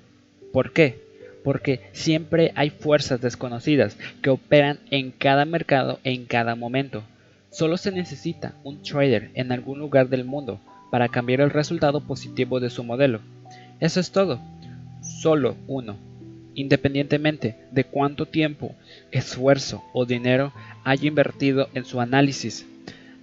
¿Por 0.53 0.73
qué? 0.73 1.08
Porque 1.49 1.81
siempre 1.93 2.53
hay 2.57 2.69
fuerzas 2.69 3.23
desconocidas 3.23 3.97
que 4.21 4.29
operan 4.29 4.81
en 4.91 5.11
cada 5.11 5.47
mercado 5.47 5.99
en 6.05 6.27
cada 6.27 6.55
momento. 6.57 7.05
Solo 7.49 7.79
se 7.79 7.91
necesita 7.91 8.53
un 8.65 8.83
trader 8.83 9.31
en 9.33 9.51
algún 9.51 9.79
lugar 9.79 10.11
del 10.11 10.27
mundo 10.27 10.61
para 10.91 11.09
cambiar 11.09 11.41
el 11.41 11.49
resultado 11.49 12.03
positivo 12.03 12.61
de 12.61 12.69
su 12.69 12.85
modelo. 12.85 13.21
Eso 13.81 13.99
es 13.99 14.11
todo. 14.11 14.39
Solo 15.01 15.57
uno. 15.69 15.97
Independientemente 16.55 17.57
de 17.71 17.85
cuánto 17.85 18.27
tiempo, 18.27 18.75
esfuerzo 19.11 19.83
o 19.95 20.05
dinero 20.05 20.53
haya 20.85 21.09
invertido 21.09 21.71
en 21.73 21.87
su 21.87 21.99
análisis. 22.03 22.67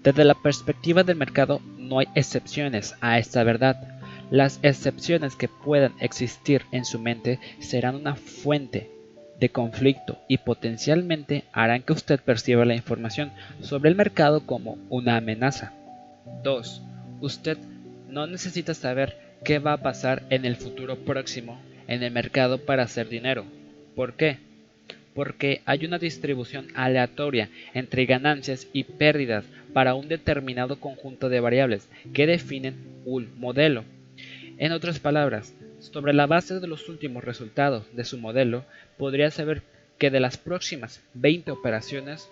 Desde 0.03 0.25
la 0.25 0.33
perspectiva 0.33 1.03
del 1.03 1.17
mercado 1.17 1.61
no 1.77 1.99
hay 1.99 2.07
excepciones 2.15 2.95
a 3.01 3.19
esta 3.19 3.43
verdad 3.43 3.94
las 4.31 4.59
excepciones 4.63 5.35
que 5.35 5.47
puedan 5.47 5.93
existir 5.99 6.63
en 6.71 6.85
su 6.85 6.99
mente 6.99 7.39
serán 7.59 7.95
una 7.95 8.15
fuente 8.15 8.89
de 9.39 9.49
conflicto 9.49 10.17
y 10.27 10.37
potencialmente 10.37 11.43
harán 11.51 11.81
que 11.83 11.93
usted 11.93 12.19
perciba 12.19 12.65
la 12.65 12.75
información 12.75 13.31
sobre 13.61 13.89
el 13.89 13.95
mercado 13.95 14.45
como 14.45 14.77
una 14.89 15.17
amenaza. 15.17 15.73
2. 16.43 16.81
Usted 17.21 17.57
no 18.09 18.27
necesita 18.27 18.73
saber 18.73 19.17
qué 19.43 19.59
va 19.59 19.73
a 19.73 19.81
pasar 19.81 20.23
en 20.29 20.45
el 20.45 20.55
futuro 20.55 20.97
próximo 20.97 21.59
en 21.87 22.03
el 22.03 22.11
mercado 22.11 22.59
para 22.59 22.83
hacer 22.83 23.09
dinero. 23.09 23.45
¿Por 23.95 24.13
qué? 24.13 24.37
Porque 25.13 25.61
hay 25.65 25.85
una 25.85 25.99
distribución 25.99 26.67
aleatoria 26.75 27.49
entre 27.73 28.05
ganancias 28.05 28.67
y 28.73 28.83
pérdidas 28.83 29.45
para 29.73 29.95
un 29.95 30.07
determinado 30.07 30.79
conjunto 30.79 31.29
de 31.29 31.39
variables 31.39 31.87
que 32.13 32.27
definen 32.27 32.75
un 33.05 33.29
modelo. 33.37 33.83
En 34.57 34.71
otras 34.71 34.99
palabras, 34.99 35.53
sobre 35.79 36.13
la 36.13 36.27
base 36.27 36.59
de 36.59 36.67
los 36.67 36.87
últimos 36.87 37.23
resultados 37.23 37.85
de 37.93 38.05
su 38.05 38.17
modelo, 38.17 38.63
podría 38.97 39.29
saber 39.29 39.63
que 39.97 40.09
de 40.09 40.21
las 40.21 40.37
próximas 40.37 41.01
20 41.13 41.51
operaciones, 41.51 42.29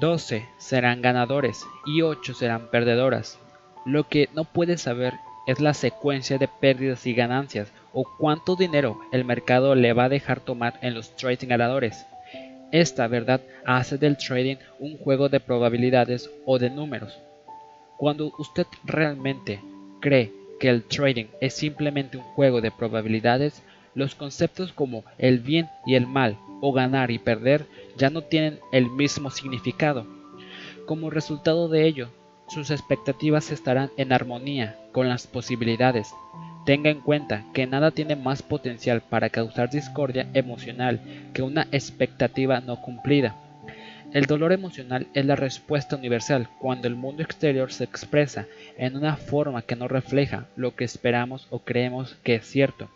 12 0.00 0.46
serán 0.58 1.00
ganadores 1.00 1.64
y 1.86 2.02
8 2.02 2.34
serán 2.34 2.70
perdedoras. 2.70 3.38
Lo 3.86 4.08
que 4.08 4.28
no 4.34 4.44
puede 4.44 4.78
saber 4.78 5.14
es 5.46 5.60
la 5.60 5.74
secuencia 5.74 6.38
de 6.38 6.48
pérdidas 6.48 7.06
y 7.06 7.14
ganancias 7.14 7.72
o 7.92 8.04
cuánto 8.18 8.56
dinero 8.56 9.00
el 9.12 9.24
mercado 9.24 9.74
le 9.74 9.92
va 9.92 10.04
a 10.04 10.08
dejar 10.08 10.40
tomar 10.40 10.78
en 10.82 10.94
los 10.94 11.14
trading 11.16 11.48
ganadores. 11.48 12.04
Esta 12.72 13.06
verdad 13.06 13.40
hace 13.64 13.96
del 13.96 14.16
trading 14.16 14.56
un 14.78 14.96
juego 14.98 15.28
de 15.28 15.40
probabilidades 15.40 16.30
o 16.46 16.58
de 16.58 16.70
números. 16.70 17.18
Cuando 17.96 18.32
usted 18.38 18.66
realmente 18.84 19.60
cree 20.00 20.39
que 20.60 20.68
el 20.68 20.84
trading 20.84 21.26
es 21.40 21.54
simplemente 21.54 22.18
un 22.18 22.22
juego 22.22 22.60
de 22.60 22.70
probabilidades, 22.70 23.64
los 23.94 24.14
conceptos 24.14 24.72
como 24.72 25.02
el 25.18 25.40
bien 25.40 25.68
y 25.86 25.96
el 25.96 26.06
mal 26.06 26.38
o 26.60 26.72
ganar 26.72 27.10
y 27.10 27.18
perder 27.18 27.66
ya 27.96 28.10
no 28.10 28.22
tienen 28.22 28.60
el 28.70 28.88
mismo 28.88 29.30
significado. 29.30 30.06
Como 30.86 31.10
resultado 31.10 31.68
de 31.68 31.86
ello, 31.86 32.10
sus 32.48 32.70
expectativas 32.70 33.50
estarán 33.50 33.90
en 33.96 34.12
armonía 34.12 34.78
con 34.92 35.08
las 35.08 35.26
posibilidades. 35.26 36.12
Tenga 36.66 36.90
en 36.90 37.00
cuenta 37.00 37.44
que 37.54 37.66
nada 37.66 37.90
tiene 37.90 38.16
más 38.16 38.42
potencial 38.42 39.00
para 39.00 39.30
causar 39.30 39.70
discordia 39.70 40.28
emocional 40.34 41.00
que 41.32 41.42
una 41.42 41.68
expectativa 41.72 42.60
no 42.60 42.80
cumplida. 42.82 43.34
El 44.12 44.26
dolor 44.26 44.52
emocional 44.52 45.06
es 45.14 45.24
la 45.24 45.36
respuesta 45.36 45.94
universal 45.94 46.48
cuando 46.58 46.88
el 46.88 46.96
mundo 46.96 47.22
exterior 47.22 47.72
se 47.72 47.84
expresa 47.84 48.46
en 48.76 48.96
una 48.96 49.16
forma 49.16 49.62
que 49.62 49.76
no 49.76 49.86
refleja 49.86 50.48
lo 50.56 50.74
que 50.74 50.82
esperamos 50.82 51.46
o 51.50 51.60
creemos 51.60 52.16
que 52.24 52.34
es 52.34 52.44
cierto. 52.44 52.88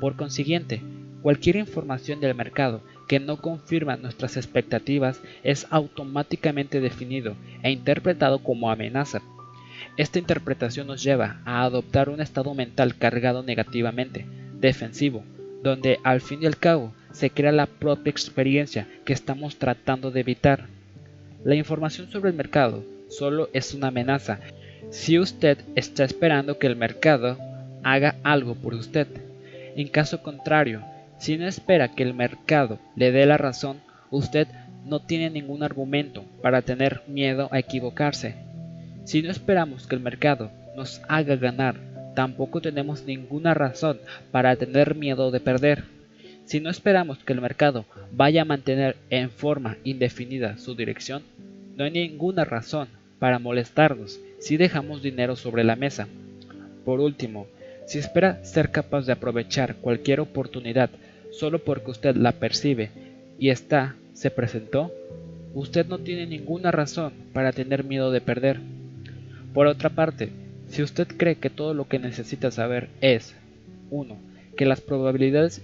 Por 0.00 0.16
consiguiente, 0.16 0.82
cualquier 1.22 1.54
información 1.56 2.20
del 2.20 2.34
mercado 2.34 2.82
que 3.06 3.20
no 3.20 3.40
confirma 3.40 3.96
nuestras 3.96 4.36
expectativas 4.36 5.20
es 5.44 5.68
automáticamente 5.70 6.80
definido 6.80 7.36
e 7.62 7.70
interpretado 7.70 8.40
como 8.40 8.68
amenaza. 8.68 9.22
Esta 9.96 10.18
interpretación 10.18 10.88
nos 10.88 11.04
lleva 11.04 11.40
a 11.44 11.62
adoptar 11.62 12.08
un 12.08 12.20
estado 12.20 12.52
mental 12.54 12.96
cargado 12.96 13.44
negativamente, 13.44 14.26
defensivo, 14.54 15.22
donde 15.62 16.00
al 16.02 16.20
fin 16.20 16.42
y 16.42 16.46
al 16.46 16.56
cabo 16.56 16.92
se 17.12 17.30
crea 17.30 17.52
la 17.52 17.66
propia 17.66 18.10
experiencia 18.10 18.86
que 19.04 19.12
estamos 19.12 19.56
tratando 19.56 20.10
de 20.10 20.20
evitar. 20.20 20.66
La 21.44 21.54
información 21.54 22.10
sobre 22.10 22.30
el 22.30 22.36
mercado 22.36 22.84
solo 23.08 23.48
es 23.52 23.74
una 23.74 23.88
amenaza 23.88 24.40
si 24.90 25.18
usted 25.18 25.58
está 25.74 26.04
esperando 26.04 26.58
que 26.58 26.66
el 26.66 26.76
mercado 26.76 27.38
haga 27.82 28.16
algo 28.22 28.54
por 28.54 28.74
usted. 28.74 29.06
En 29.76 29.88
caso 29.88 30.22
contrario, 30.22 30.82
si 31.18 31.36
no 31.36 31.46
espera 31.46 31.88
que 31.88 32.02
el 32.02 32.14
mercado 32.14 32.78
le 32.96 33.12
dé 33.12 33.26
la 33.26 33.36
razón, 33.36 33.78
usted 34.10 34.48
no 34.86 35.00
tiene 35.00 35.30
ningún 35.30 35.62
argumento 35.62 36.24
para 36.42 36.62
tener 36.62 37.02
miedo 37.06 37.48
a 37.52 37.58
equivocarse. 37.58 38.34
Si 39.04 39.22
no 39.22 39.30
esperamos 39.30 39.86
que 39.86 39.94
el 39.94 40.00
mercado 40.00 40.50
nos 40.76 41.00
haga 41.08 41.36
ganar, 41.36 41.76
tampoco 42.14 42.60
tenemos 42.60 43.04
ninguna 43.04 43.54
razón 43.54 43.98
para 44.30 44.56
tener 44.56 44.94
miedo 44.94 45.30
de 45.30 45.40
perder. 45.40 45.84
Si 46.48 46.60
no 46.60 46.70
esperamos 46.70 47.18
que 47.18 47.34
el 47.34 47.42
mercado 47.42 47.84
vaya 48.10 48.40
a 48.40 48.46
mantener 48.46 48.96
en 49.10 49.28
forma 49.28 49.76
indefinida 49.84 50.56
su 50.56 50.74
dirección, 50.74 51.22
no 51.76 51.84
hay 51.84 51.90
ninguna 51.90 52.46
razón 52.46 52.88
para 53.18 53.38
molestarnos 53.38 54.18
si 54.38 54.56
dejamos 54.56 55.02
dinero 55.02 55.36
sobre 55.36 55.62
la 55.62 55.76
mesa. 55.76 56.08
Por 56.86 57.00
último, 57.00 57.48
si 57.86 57.98
espera 57.98 58.42
ser 58.46 58.70
capaz 58.70 59.04
de 59.04 59.12
aprovechar 59.12 59.76
cualquier 59.76 60.20
oportunidad 60.20 60.88
solo 61.32 61.58
porque 61.58 61.90
usted 61.90 62.16
la 62.16 62.32
percibe 62.32 62.88
y 63.38 63.50
esta 63.50 63.96
se 64.14 64.30
presentó, 64.30 64.90
usted 65.52 65.84
no 65.84 65.98
tiene 65.98 66.26
ninguna 66.26 66.70
razón 66.70 67.12
para 67.34 67.52
tener 67.52 67.84
miedo 67.84 68.10
de 68.10 68.22
perder. 68.22 68.58
Por 69.52 69.66
otra 69.66 69.90
parte, 69.90 70.30
si 70.70 70.82
usted 70.82 71.08
cree 71.08 71.34
que 71.34 71.50
todo 71.50 71.74
lo 71.74 71.88
que 71.88 71.98
necesita 71.98 72.50
saber 72.50 72.88
es 73.02 73.34
1. 73.90 74.16
que 74.56 74.64
las 74.64 74.80
probabilidades 74.80 75.60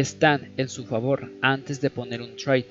están 0.00 0.48
en 0.56 0.68
su 0.68 0.86
favor 0.86 1.30
antes 1.40 1.80
de 1.80 1.88
poner 1.88 2.20
un 2.20 2.34
trade, 2.34 2.66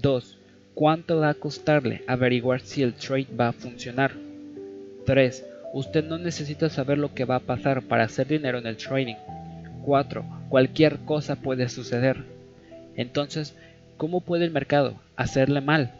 2. 0.00 0.38
cuánto 0.74 1.18
va 1.18 1.30
a 1.30 1.34
costarle 1.34 2.04
averiguar 2.06 2.60
si 2.60 2.84
el 2.84 2.94
trade 2.94 3.26
va 3.38 3.48
a 3.48 3.52
funcionar, 3.52 4.12
3. 5.06 5.44
Usted 5.72 6.04
no 6.04 6.18
necesita 6.18 6.70
saber 6.70 6.98
lo 6.98 7.12
que 7.14 7.24
va 7.24 7.34
a 7.34 7.40
pasar 7.40 7.82
para 7.82 8.04
hacer 8.04 8.28
dinero 8.28 8.58
en 8.58 8.68
el 8.68 8.76
trading. 8.76 9.16
4. 9.84 10.24
Cualquier 10.48 10.98
cosa 11.00 11.34
puede 11.34 11.68
suceder. 11.68 12.22
Entonces, 12.94 13.56
¿cómo 13.96 14.20
puede 14.20 14.44
el 14.44 14.52
mercado 14.52 14.94
hacerle 15.16 15.60
mal? 15.60 15.94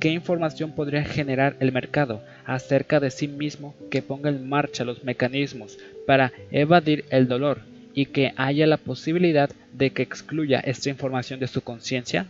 ¿Qué 0.00 0.08
información 0.08 0.72
podría 0.72 1.04
generar 1.04 1.56
el 1.60 1.72
mercado 1.72 2.22
acerca 2.46 3.00
de 3.00 3.10
sí 3.10 3.28
mismo 3.28 3.74
que 3.90 4.00
ponga 4.00 4.30
en 4.30 4.48
marcha 4.48 4.82
los 4.82 5.04
mecanismos 5.04 5.78
para 6.06 6.32
evadir 6.50 7.04
el 7.10 7.28
dolor 7.28 7.73
y 7.94 8.06
que 8.06 8.32
haya 8.36 8.66
la 8.66 8.76
posibilidad 8.76 9.50
de 9.72 9.90
que 9.90 10.02
excluya 10.02 10.60
esta 10.60 10.90
información 10.90 11.40
de 11.40 11.46
su 11.46 11.62
conciencia? 11.62 12.26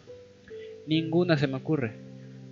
Ninguna 0.86 1.38
se 1.38 1.46
me 1.46 1.56
ocurre. 1.56 1.92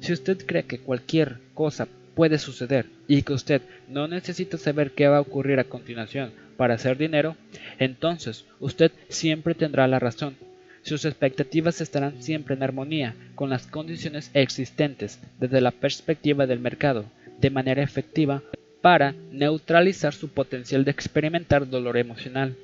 Si 0.00 0.12
usted 0.12 0.44
cree 0.46 0.64
que 0.64 0.78
cualquier 0.78 1.36
cosa 1.54 1.86
puede 2.14 2.38
suceder 2.38 2.86
y 3.06 3.22
que 3.22 3.32
usted 3.32 3.62
no 3.88 4.08
necesita 4.08 4.58
saber 4.58 4.92
qué 4.92 5.08
va 5.08 5.18
a 5.18 5.22
ocurrir 5.22 5.58
a 5.58 5.64
continuación 5.64 6.32
para 6.56 6.74
hacer 6.74 6.96
dinero, 6.98 7.36
entonces 7.78 8.44
usted 8.60 8.90
siempre 9.08 9.54
tendrá 9.54 9.86
la 9.86 9.98
razón. 9.98 10.36
Sus 10.82 11.04
expectativas 11.04 11.80
estarán 11.80 12.22
siempre 12.22 12.56
en 12.56 12.62
armonía 12.62 13.14
con 13.34 13.50
las 13.50 13.66
condiciones 13.66 14.30
existentes 14.34 15.20
desde 15.38 15.60
la 15.60 15.70
perspectiva 15.70 16.46
del 16.46 16.58
mercado, 16.58 17.04
de 17.40 17.50
manera 17.50 17.82
efectiva 17.82 18.42
para 18.80 19.14
neutralizar 19.30 20.12
su 20.12 20.28
potencial 20.28 20.84
de 20.84 20.90
experimentar 20.90 21.68
dolor 21.68 21.96
emocional. 21.96 22.56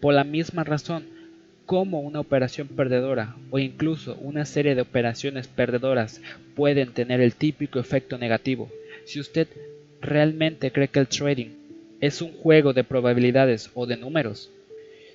Por 0.00 0.14
la 0.14 0.24
misma 0.24 0.64
razón, 0.64 1.04
como 1.66 2.00
una 2.00 2.20
operación 2.20 2.68
perdedora 2.68 3.36
o 3.50 3.58
incluso 3.58 4.16
una 4.20 4.44
serie 4.44 4.74
de 4.74 4.82
operaciones 4.82 5.48
perdedoras 5.48 6.22
pueden 6.54 6.92
tener 6.92 7.20
el 7.20 7.34
típico 7.34 7.78
efecto 7.78 8.16
negativo 8.16 8.70
si 9.04 9.20
usted 9.20 9.48
realmente 10.00 10.70
cree 10.70 10.88
que 10.88 11.00
el 11.00 11.08
trading 11.08 11.48
es 12.00 12.22
un 12.22 12.32
juego 12.32 12.72
de 12.72 12.84
probabilidades 12.84 13.70
o 13.74 13.86
de 13.86 13.96
números, 13.96 14.50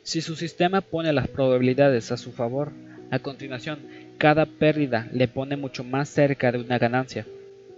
si 0.04 0.22
su 0.22 0.36
sistema 0.36 0.82
pone 0.82 1.14
las 1.14 1.28
probabilidades 1.28 2.12
a 2.12 2.18
su 2.18 2.32
favor, 2.32 2.72
a 3.12 3.20
continuación, 3.20 3.80
cada 4.18 4.46
pérdida 4.46 5.08
le 5.14 5.28
pone 5.28 5.56
mucho 5.56 5.84
más 5.84 6.10
cerca 6.10 6.52
de 6.52 6.58
una 6.58 6.78
ganancia. 6.78 7.26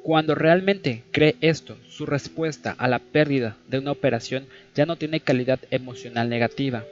Cuando 0.04 0.36
realmente 0.36 1.04
cree 1.12 1.36
esto, 1.42 1.78
su 1.90 2.06
respuesta 2.06 2.72
a 2.78 2.88
la 2.88 3.00
pérdida 3.00 3.58
de 3.68 3.80
una 3.80 3.92
operación 3.92 4.46
ya 4.74 4.86
no 4.86 4.96
tiene 4.96 5.20
calidad 5.20 5.60
emocional 5.70 6.30
negativa. 6.30 6.86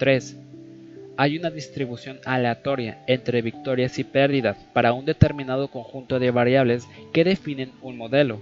3. 0.00 0.36
Hay 1.18 1.36
una 1.36 1.50
distribución 1.50 2.20
aleatoria 2.24 3.04
entre 3.06 3.42
victorias 3.42 3.98
y 3.98 4.04
pérdidas 4.04 4.56
para 4.72 4.94
un 4.94 5.04
determinado 5.04 5.68
conjunto 5.68 6.18
de 6.18 6.30
variables 6.30 6.88
que 7.12 7.22
definen 7.22 7.72
un 7.82 7.98
modelo. 7.98 8.40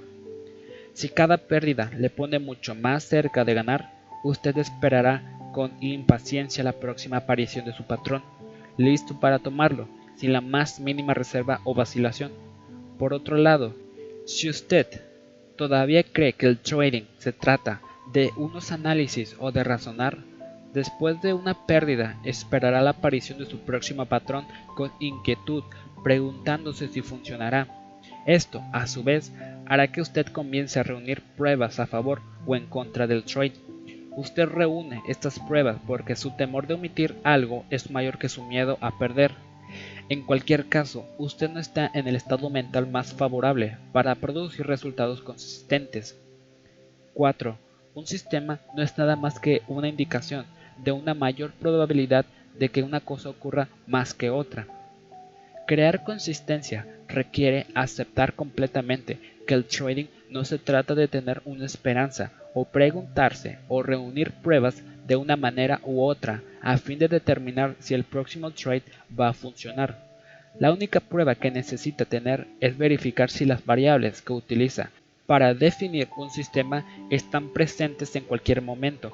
Si 0.94 1.08
cada 1.08 1.36
pérdida 1.36 1.90
le 1.98 2.10
pone 2.10 2.38
mucho 2.38 2.76
más 2.76 3.02
cerca 3.02 3.44
de 3.44 3.54
ganar, 3.54 3.90
usted 4.22 4.56
esperará 4.56 5.36
con 5.52 5.72
impaciencia 5.80 6.62
la 6.62 6.72
próxima 6.72 7.16
aparición 7.16 7.64
de 7.64 7.72
su 7.72 7.82
patrón, 7.82 8.22
listo 8.76 9.18
para 9.18 9.40
tomarlo, 9.40 9.88
sin 10.16 10.32
la 10.32 10.40
más 10.40 10.78
mínima 10.78 11.12
reserva 11.12 11.60
o 11.64 11.74
vacilación. 11.74 12.30
Por 13.00 13.12
otro 13.12 13.36
lado, 13.36 13.74
si 14.26 14.48
usted 14.48 14.86
todavía 15.56 16.04
cree 16.04 16.34
que 16.34 16.46
el 16.46 16.58
trading 16.58 17.06
se 17.18 17.32
trata 17.32 17.80
de 18.12 18.30
unos 18.36 18.70
análisis 18.70 19.34
o 19.40 19.50
de 19.50 19.64
razonar, 19.64 20.27
Después 20.74 21.22
de 21.22 21.32
una 21.32 21.66
pérdida, 21.66 22.16
esperará 22.24 22.82
la 22.82 22.90
aparición 22.90 23.38
de 23.38 23.46
su 23.46 23.60
próximo 23.60 24.04
patrón 24.04 24.46
con 24.76 24.92
inquietud, 25.00 25.64
preguntándose 26.04 26.88
si 26.88 27.00
funcionará. 27.00 27.68
Esto, 28.26 28.62
a 28.72 28.86
su 28.86 29.02
vez, 29.02 29.32
hará 29.66 29.88
que 29.88 30.02
usted 30.02 30.26
comience 30.26 30.78
a 30.78 30.82
reunir 30.82 31.22
pruebas 31.36 31.80
a 31.80 31.86
favor 31.86 32.20
o 32.46 32.54
en 32.54 32.66
contra 32.66 33.06
del 33.06 33.24
trade. 33.24 33.54
Usted 34.14 34.46
reúne 34.46 35.02
estas 35.08 35.38
pruebas 35.38 35.78
porque 35.86 36.16
su 36.16 36.32
temor 36.32 36.66
de 36.66 36.74
omitir 36.74 37.16
algo 37.24 37.64
es 37.70 37.90
mayor 37.90 38.18
que 38.18 38.28
su 38.28 38.44
miedo 38.44 38.76
a 38.80 38.98
perder. 38.98 39.32
En 40.10 40.22
cualquier 40.22 40.68
caso, 40.68 41.06
usted 41.18 41.50
no 41.50 41.60
está 41.60 41.90
en 41.94 42.08
el 42.08 42.16
estado 42.16 42.50
mental 42.50 42.86
más 42.86 43.14
favorable 43.14 43.78
para 43.92 44.14
producir 44.14 44.66
resultados 44.66 45.22
consistentes. 45.22 46.18
4. 47.14 47.56
Un 47.94 48.06
sistema 48.06 48.60
no 48.76 48.82
es 48.82 48.96
nada 48.98 49.16
más 49.16 49.40
que 49.40 49.62
una 49.68 49.88
indicación 49.88 50.46
de 50.82 50.92
una 50.92 51.14
mayor 51.14 51.52
probabilidad 51.52 52.26
de 52.58 52.68
que 52.68 52.82
una 52.82 53.00
cosa 53.00 53.30
ocurra 53.30 53.68
más 53.86 54.14
que 54.14 54.30
otra. 54.30 54.66
Crear 55.66 56.02
consistencia 56.02 56.86
requiere 57.08 57.66
aceptar 57.74 58.34
completamente 58.34 59.18
que 59.46 59.54
el 59.54 59.64
trading 59.64 60.06
no 60.30 60.44
se 60.44 60.58
trata 60.58 60.94
de 60.94 61.08
tener 61.08 61.40
una 61.44 61.66
esperanza 61.66 62.32
o 62.54 62.64
preguntarse 62.64 63.58
o 63.68 63.82
reunir 63.82 64.32
pruebas 64.32 64.82
de 65.06 65.16
una 65.16 65.36
manera 65.36 65.80
u 65.84 66.02
otra 66.02 66.42
a 66.60 66.76
fin 66.76 66.98
de 66.98 67.08
determinar 67.08 67.76
si 67.78 67.94
el 67.94 68.04
próximo 68.04 68.50
trade 68.50 68.82
va 69.18 69.28
a 69.28 69.34
funcionar. 69.34 70.06
La 70.58 70.72
única 70.72 71.00
prueba 71.00 71.34
que 71.34 71.50
necesita 71.50 72.04
tener 72.04 72.46
es 72.60 72.76
verificar 72.76 73.30
si 73.30 73.44
las 73.44 73.64
variables 73.64 74.22
que 74.22 74.32
utiliza 74.32 74.90
para 75.26 75.54
definir 75.54 76.08
un 76.16 76.30
sistema 76.30 76.84
están 77.10 77.52
presentes 77.52 78.16
en 78.16 78.24
cualquier 78.24 78.62
momento 78.62 79.12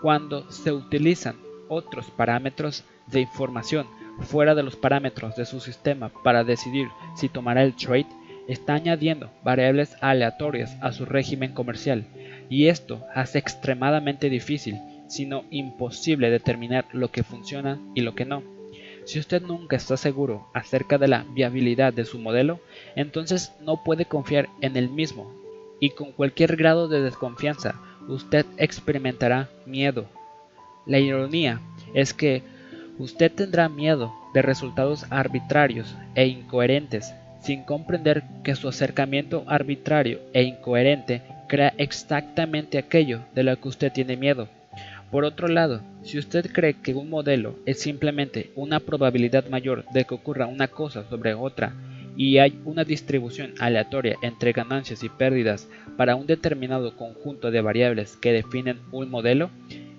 cuando 0.00 0.50
se 0.50 0.72
utilizan 0.72 1.36
otros 1.68 2.10
parámetros 2.10 2.84
de 3.06 3.20
información 3.20 3.86
fuera 4.20 4.54
de 4.54 4.62
los 4.62 4.76
parámetros 4.76 5.36
de 5.36 5.44
su 5.44 5.60
sistema 5.60 6.10
para 6.22 6.44
decidir 6.44 6.88
si 7.16 7.28
tomará 7.28 7.62
el 7.62 7.74
trade, 7.74 8.06
está 8.48 8.74
añadiendo 8.74 9.30
variables 9.44 9.96
aleatorias 10.00 10.76
a 10.80 10.92
su 10.92 11.04
régimen 11.04 11.52
comercial 11.52 12.06
y 12.48 12.68
esto 12.68 13.04
hace 13.14 13.38
extremadamente 13.38 14.30
difícil, 14.30 14.78
sino 15.08 15.44
imposible 15.50 16.30
determinar 16.30 16.86
lo 16.92 17.10
que 17.10 17.22
funciona 17.22 17.78
y 17.94 18.00
lo 18.02 18.14
que 18.14 18.24
no. 18.24 18.42
Si 19.04 19.18
usted 19.20 19.42
nunca 19.42 19.76
está 19.76 19.96
seguro 19.96 20.48
acerca 20.52 20.98
de 20.98 21.08
la 21.08 21.24
viabilidad 21.30 21.92
de 21.92 22.04
su 22.04 22.18
modelo, 22.18 22.60
entonces 22.96 23.52
no 23.60 23.84
puede 23.84 24.04
confiar 24.04 24.48
en 24.60 24.76
el 24.76 24.88
mismo 24.88 25.32
y 25.78 25.90
con 25.90 26.12
cualquier 26.12 26.56
grado 26.56 26.88
de 26.88 27.02
desconfianza 27.02 27.80
usted 28.08 28.46
experimentará 28.58 29.48
miedo. 29.66 30.06
La 30.86 30.98
ironía 30.98 31.60
es 31.94 32.14
que 32.14 32.42
usted 32.98 33.32
tendrá 33.32 33.68
miedo 33.68 34.12
de 34.34 34.42
resultados 34.42 35.06
arbitrarios 35.10 35.94
e 36.14 36.26
incoherentes, 36.26 37.12
sin 37.40 37.64
comprender 37.64 38.24
que 38.42 38.54
su 38.54 38.68
acercamiento 38.68 39.44
arbitrario 39.46 40.20
e 40.32 40.42
incoherente 40.42 41.22
crea 41.48 41.74
exactamente 41.78 42.78
aquello 42.78 43.20
de 43.34 43.42
lo 43.42 43.60
que 43.60 43.68
usted 43.68 43.92
tiene 43.92 44.16
miedo. 44.16 44.48
Por 45.10 45.24
otro 45.24 45.48
lado, 45.48 45.80
si 46.02 46.18
usted 46.18 46.50
cree 46.52 46.74
que 46.74 46.94
un 46.94 47.08
modelo 47.08 47.56
es 47.64 47.80
simplemente 47.80 48.50
una 48.56 48.80
probabilidad 48.80 49.48
mayor 49.48 49.84
de 49.92 50.04
que 50.04 50.14
ocurra 50.14 50.46
una 50.46 50.68
cosa 50.68 51.08
sobre 51.08 51.34
otra 51.34 51.72
y 52.16 52.38
hay 52.38 52.60
una 52.64 52.84
distribución 52.84 53.54
aleatoria 53.58 54.16
entre 54.22 54.52
ganancias 54.52 55.02
y 55.02 55.08
pérdidas 55.08 55.68
para 55.96 56.16
un 56.16 56.26
determinado 56.26 56.96
conjunto 56.96 57.50
de 57.50 57.60
variables 57.60 58.16
que 58.16 58.32
definen 58.32 58.80
un 58.92 59.10
modelo, 59.10 59.50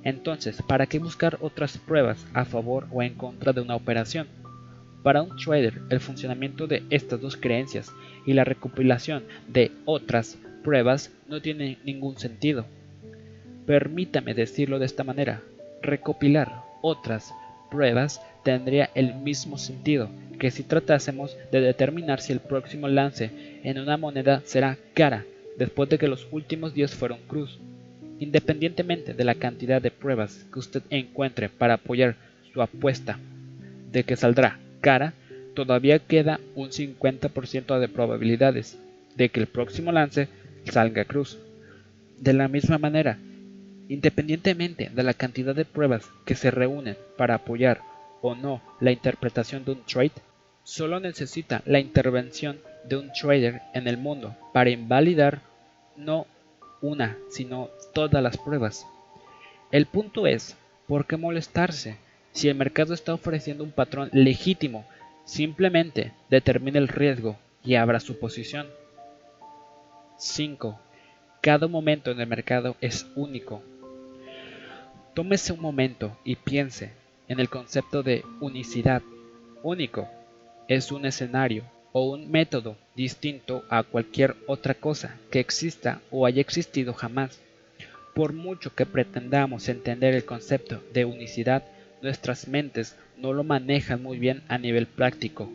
entonces, 0.04 0.62
¿para 0.62 0.86
qué 0.86 1.00
buscar 1.00 1.38
otras 1.42 1.78
pruebas 1.78 2.26
a 2.34 2.46
favor 2.46 2.88
o 2.92 3.04
en 3.04 3.16
contra 3.16 3.54
de 3.54 3.62
una 3.62 3.76
operación? 3.76 4.28
Para 5.04 5.22
un 5.22 5.36
trader, 5.38 5.82
el 5.90 6.00
funcionamiento 6.00 6.68
de 6.68 6.84
estas 6.90 7.22
dos 7.22 7.38
creencias 7.38 7.92
y 8.26 8.34
la 8.34 8.44
recopilación 8.44 9.24
de 9.48 9.72
otras 9.86 10.38
pruebas 10.64 11.12
no 11.28 11.42
tiene 11.42 11.78
ningún 11.84 12.18
sentido. 12.18 12.66
Permítame 13.66 14.34
decirlo 14.34 14.80
de 14.80 14.86
esta 14.86 15.04
manera, 15.04 15.42
recopilar 15.82 16.62
otras 16.82 17.34
pruebas 17.70 18.22
tendría 18.48 18.90
el 18.96 19.14
mismo 19.14 19.58
sentido 19.58 20.10
que 20.40 20.52
si 20.52 20.64
tratásemos 20.64 21.36
de 21.52 21.60
determinar 21.60 22.22
si 22.22 22.32
el 22.32 22.40
próximo 22.40 22.88
lance 22.88 23.30
en 23.62 23.78
una 23.78 23.98
moneda 23.98 24.42
será 24.46 24.78
cara 24.94 25.26
después 25.58 25.90
de 25.90 25.98
que 25.98 26.08
los 26.08 26.26
últimos 26.32 26.74
10 26.74 26.96
fueron 26.96 27.20
cruz. 27.28 27.60
Independientemente 28.22 29.14
de 29.14 29.26
la 29.26 29.36
cantidad 29.36 29.82
de 29.82 29.92
pruebas 29.92 30.46
que 30.54 30.60
usted 30.60 30.82
encuentre 30.90 31.50
para 31.50 31.74
apoyar 31.74 32.16
su 32.54 32.62
apuesta 32.62 33.20
de 33.92 34.06
que 34.06 34.16
saldrá 34.16 34.60
cara, 34.80 35.12
todavía 35.54 36.00
queda 36.00 36.40
un 36.56 36.70
50% 36.70 37.80
de 37.80 37.90
probabilidades 37.90 38.80
de 39.18 39.28
que 39.28 39.42
el 39.42 39.48
próximo 39.48 39.92
lance 39.92 40.30
salga 40.72 41.04
cruz. 41.04 41.38
De 42.18 42.32
la 42.32 42.48
misma 42.48 42.78
manera, 42.78 43.18
independientemente 43.90 44.90
de 44.96 45.04
la 45.04 45.14
cantidad 45.14 45.54
de 45.54 45.66
pruebas 45.66 46.10
que 46.24 46.36
se 46.36 46.50
reúnen 46.50 46.96
para 47.18 47.36
apoyar 47.36 47.82
o 48.22 48.36
no 48.36 48.62
la 48.80 48.92
interpretación 48.92 49.66
de 49.66 49.72
un 49.72 49.84
trade, 49.86 50.12
solo 50.64 51.00
necesita 51.00 51.62
la 51.66 51.80
intervención 51.80 52.60
de 52.86 52.98
un 52.98 53.12
trader 53.12 53.62
en 53.74 53.88
el 53.88 53.98
mundo 53.98 54.36
para 54.54 54.70
invalidar 54.70 55.42
no 55.96 56.26
una, 56.82 57.18
sino 57.30 57.70
todas 57.94 58.22
las 58.22 58.38
pruebas. 58.38 58.86
El 59.72 59.86
punto 59.86 60.28
es, 60.28 60.56
¿por 60.88 61.06
qué 61.06 61.18
molestarse? 61.18 61.98
Si 62.32 62.50
el 62.50 62.56
mercado 62.56 62.94
está 62.94 63.14
ofreciendo 63.14 63.64
un 63.64 63.72
patrón 63.72 64.10
legítimo 64.14 64.86
Simplemente 65.28 66.14
determine 66.30 66.80
el 66.80 66.88
riesgo 66.88 67.38
y 67.62 67.76
abra 67.76 68.00
su 68.00 68.18
posición. 68.18 68.66
5. 70.18 70.80
Cada 71.42 71.68
momento 71.68 72.12
en 72.12 72.22
el 72.22 72.28
mercado 72.28 72.78
es 72.80 73.06
único. 73.14 73.62
Tómese 75.14 75.52
un 75.52 75.60
momento 75.60 76.18
y 76.24 76.38
piense 76.38 76.94
en 77.28 77.40
el 77.40 77.50
concepto 77.50 78.04
de 78.04 78.24
unicidad. 78.40 79.02
Único 79.64 80.08
es 80.68 80.92
un 80.92 81.06
escenario 81.06 81.64
o 81.92 82.12
un 82.12 82.30
método 82.30 82.78
distinto 82.96 83.64
a 83.70 83.84
cualquier 83.84 84.36
otra 84.48 84.74
cosa 84.74 85.18
que 85.32 85.40
exista 85.40 86.02
o 86.12 86.26
haya 86.26 86.42
existido 86.42 86.94
jamás. 86.94 87.40
Por 88.14 88.34
mucho 88.34 88.74
que 88.74 88.86
pretendamos 88.86 89.70
entender 89.70 90.14
el 90.14 90.26
concepto 90.26 90.84
de 90.94 91.06
unicidad, 91.06 91.64
nuestras 92.02 92.48
mentes 92.48 92.96
no 93.18 93.34
lo 93.34 93.44
manejan 93.44 94.02
muy 94.02 94.20
bien 94.20 94.44
a 94.48 94.58
nivel 94.58 94.88
práctico. 94.88 95.52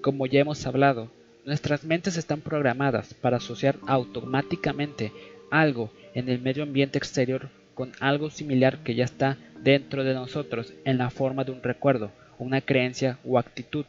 Como 0.00 0.26
ya 0.26 0.40
hemos 0.40 0.66
hablado, 0.66 1.10
nuestras 1.44 1.84
mentes 1.84 2.16
están 2.16 2.40
programadas 2.40 3.14
para 3.14 3.36
asociar 3.36 3.76
automáticamente 3.86 5.12
algo 5.50 5.90
en 6.14 6.28
el 6.28 6.40
medio 6.40 6.62
ambiente 6.62 6.98
exterior 6.98 7.50
con 7.74 7.92
algo 8.00 8.30
similar 8.30 8.78
que 8.78 8.94
ya 8.94 9.04
está 9.04 9.36
dentro 9.62 10.04
de 10.04 10.14
nosotros 10.14 10.72
en 10.84 10.98
la 10.98 11.10
forma 11.10 11.44
de 11.44 11.52
un 11.52 11.62
recuerdo, 11.62 12.10
una 12.38 12.60
creencia 12.60 13.18
o 13.24 13.38
actitud. 13.38 13.86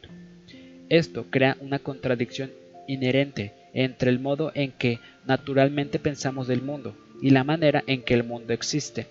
Esto 0.88 1.26
crea 1.30 1.56
una 1.60 1.78
contradicción 1.78 2.50
inherente 2.86 3.52
entre 3.74 4.10
el 4.10 4.18
modo 4.18 4.52
en 4.54 4.72
que 4.72 5.00
naturalmente 5.26 5.98
pensamos 5.98 6.48
del 6.48 6.62
mundo 6.62 6.96
y 7.20 7.30
la 7.30 7.44
manera 7.44 7.82
en 7.86 8.02
que 8.02 8.14
el 8.14 8.24
mundo 8.24 8.52
existe. 8.52 9.06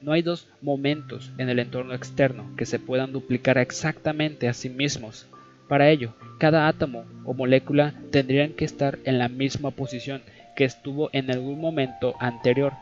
No 0.00 0.12
hay 0.12 0.22
dos 0.22 0.48
momentos 0.62 1.30
en 1.36 1.50
el 1.50 1.58
entorno 1.58 1.94
externo 1.94 2.54
que 2.56 2.64
se 2.64 2.78
puedan 2.78 3.12
duplicar 3.12 3.58
exactamente 3.58 4.48
a 4.48 4.54
sí 4.54 4.70
mismos. 4.70 5.26
Para 5.68 5.90
ello, 5.90 6.14
cada 6.38 6.68
átomo 6.68 7.04
o 7.24 7.34
molécula 7.34 7.94
tendrían 8.10 8.54
que 8.54 8.64
estar 8.64 8.98
en 9.04 9.18
la 9.18 9.28
misma 9.28 9.70
posición 9.70 10.22
que 10.56 10.64
estuvo 10.64 11.10
en 11.12 11.30
algún 11.30 11.60
momento 11.60 12.14
anterior. 12.18 12.72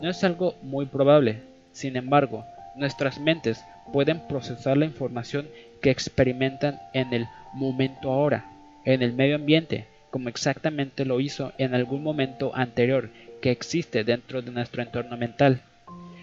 No 0.00 0.10
es 0.10 0.24
algo 0.24 0.54
muy 0.62 0.86
probable, 0.86 1.42
sin 1.72 1.96
embargo, 1.96 2.44
nuestras 2.76 3.20
mentes 3.20 3.64
pueden 3.92 4.20
procesar 4.28 4.76
la 4.76 4.86
información 4.86 5.48
que 5.82 5.90
experimentan 5.90 6.80
en 6.92 7.12
el 7.12 7.26
momento 7.52 8.12
ahora, 8.12 8.46
en 8.84 9.02
el 9.02 9.12
medio 9.12 9.36
ambiente, 9.36 9.86
como 10.10 10.28
exactamente 10.28 11.04
lo 11.04 11.20
hizo 11.20 11.52
en 11.58 11.74
algún 11.74 12.02
momento 12.02 12.54
anterior 12.54 13.10
que 13.40 13.50
existe 13.50 14.04
dentro 14.04 14.42
de 14.42 14.50
nuestro 14.50 14.82
entorno 14.82 15.16
mental. 15.16 15.62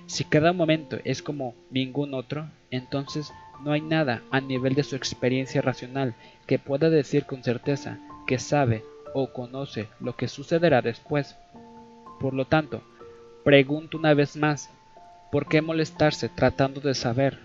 Si 0.06 0.24
cada 0.24 0.54
momento 0.54 0.98
es 1.04 1.22
como 1.22 1.56
ningún 1.70 2.14
otro, 2.14 2.48
entonces 2.72 3.32
no 3.64 3.72
hay 3.72 3.82
nada 3.82 4.22
a 4.32 4.40
nivel 4.40 4.76
de 4.76 4.84
su 4.84 4.96
experiencia 4.96 5.62
racional 5.62 6.16
que 6.46 6.60
pueda 6.60 6.90
decir 6.90 7.26
con 7.26 7.44
certeza 7.44 8.00
que 8.26 8.40
sabe 8.40 8.84
o 9.14 9.34
conoce 9.34 9.88
lo 10.00 10.16
que 10.16 10.28
sucederá 10.28 10.82
después. 10.82 11.36
Por 12.20 12.34
lo 12.34 12.46
tanto, 12.46 12.84
pregunto 13.48 13.98
una 13.98 14.14
vez 14.14 14.36
más, 14.36 14.70
¿por 15.32 15.48
qué 15.48 15.62
molestarse 15.62 16.28
tratando 16.28 16.82
de 16.82 16.94
saber? 16.94 17.40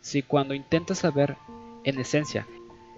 Si 0.00 0.22
cuando 0.22 0.54
intenta 0.54 0.94
saber, 0.94 1.34
en 1.82 1.98
esencia, 1.98 2.46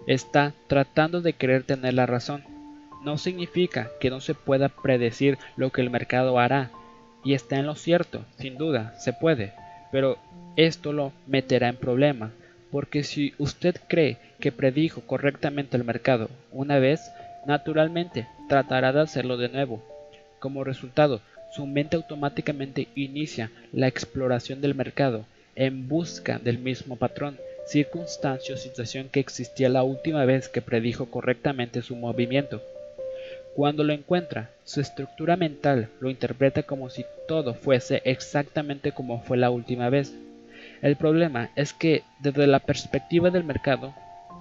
está 0.07 0.53
tratando 0.67 1.23
de 1.23 1.33
querer 1.33 1.63
tener 1.63 1.95
la 1.95 2.05
razón, 2.05 2.45
no 3.03 3.17
significa 3.17 3.89
que 3.99 4.11
no 4.11 4.21
se 4.21 4.35
pueda 4.35 4.69
predecir 4.69 5.39
lo 5.57 5.71
que 5.71 5.81
el 5.81 5.89
mercado 5.89 6.39
hará 6.39 6.71
y 7.25 7.33
está 7.33 7.57
en 7.57 7.65
lo 7.65 7.77
cierto, 7.77 8.27
sin 8.39 8.59
duda, 8.59 8.95
se 8.99 9.15
puede, 9.15 9.55
pero 9.91 10.19
esto 10.57 10.93
lo 10.93 11.13
meterá 11.27 11.71
en 11.71 11.77
problemas, 11.77 12.31
porque 12.71 13.05
si 13.05 13.33
usted 13.39 13.77
cree 13.89 14.19
que 14.39 14.53
predijo 14.53 15.01
correctamente 15.01 15.79
el 15.79 15.85
mercado 15.85 16.29
una 16.53 16.79
vez, 16.79 17.11
naturalmente 17.47 18.29
tratará 18.51 18.93
de 18.93 19.01
hacerlo 19.01 19.39
de 19.39 19.49
nuevo. 19.49 19.83
Como 20.41 20.63
resultado, 20.63 21.23
su 21.55 21.67
mente 21.67 21.97
automáticamente 21.97 22.89
inicia 22.97 23.51
la 23.73 23.87
exploración 23.87 24.61
del 24.61 24.75
mercado 24.75 25.25
en 25.55 25.89
busca 25.89 26.41
del 26.41 26.59
mismo 26.59 26.97
patrón, 26.97 27.39
circunstancia 27.67 28.55
o 28.55 28.59
situación 28.59 29.09
que 29.09 29.21
existía 29.21 29.69
la 29.69 29.85
última 29.85 30.25
vez 30.25 30.49
que 30.49 30.63
predijo 30.63 31.07
correctamente 31.07 31.81
su 31.83 31.95
movimiento. 31.95 32.61
Cuando 33.55 33.85
lo 33.85 33.93
encuentra, 33.93 34.51
su 34.65 34.81
estructura 34.81 35.37
mental 35.37 35.91
lo 36.01 36.11
interpreta 36.11 36.65
como 36.65 36.91
si 36.91 37.05
todo 37.29 37.55
fuese 37.55 38.03
exactamente 38.05 38.91
como 38.91 39.23
fue 39.23 39.37
la 39.37 39.51
última 39.51 39.91
vez. 39.91 40.13
El 40.83 40.97
problema 40.97 41.51
es 41.55 41.73
que 41.73 42.03
desde 42.19 42.49
la 42.49 42.59
perspectiva 42.59 43.31
del 43.31 43.45
mercado 43.45 43.95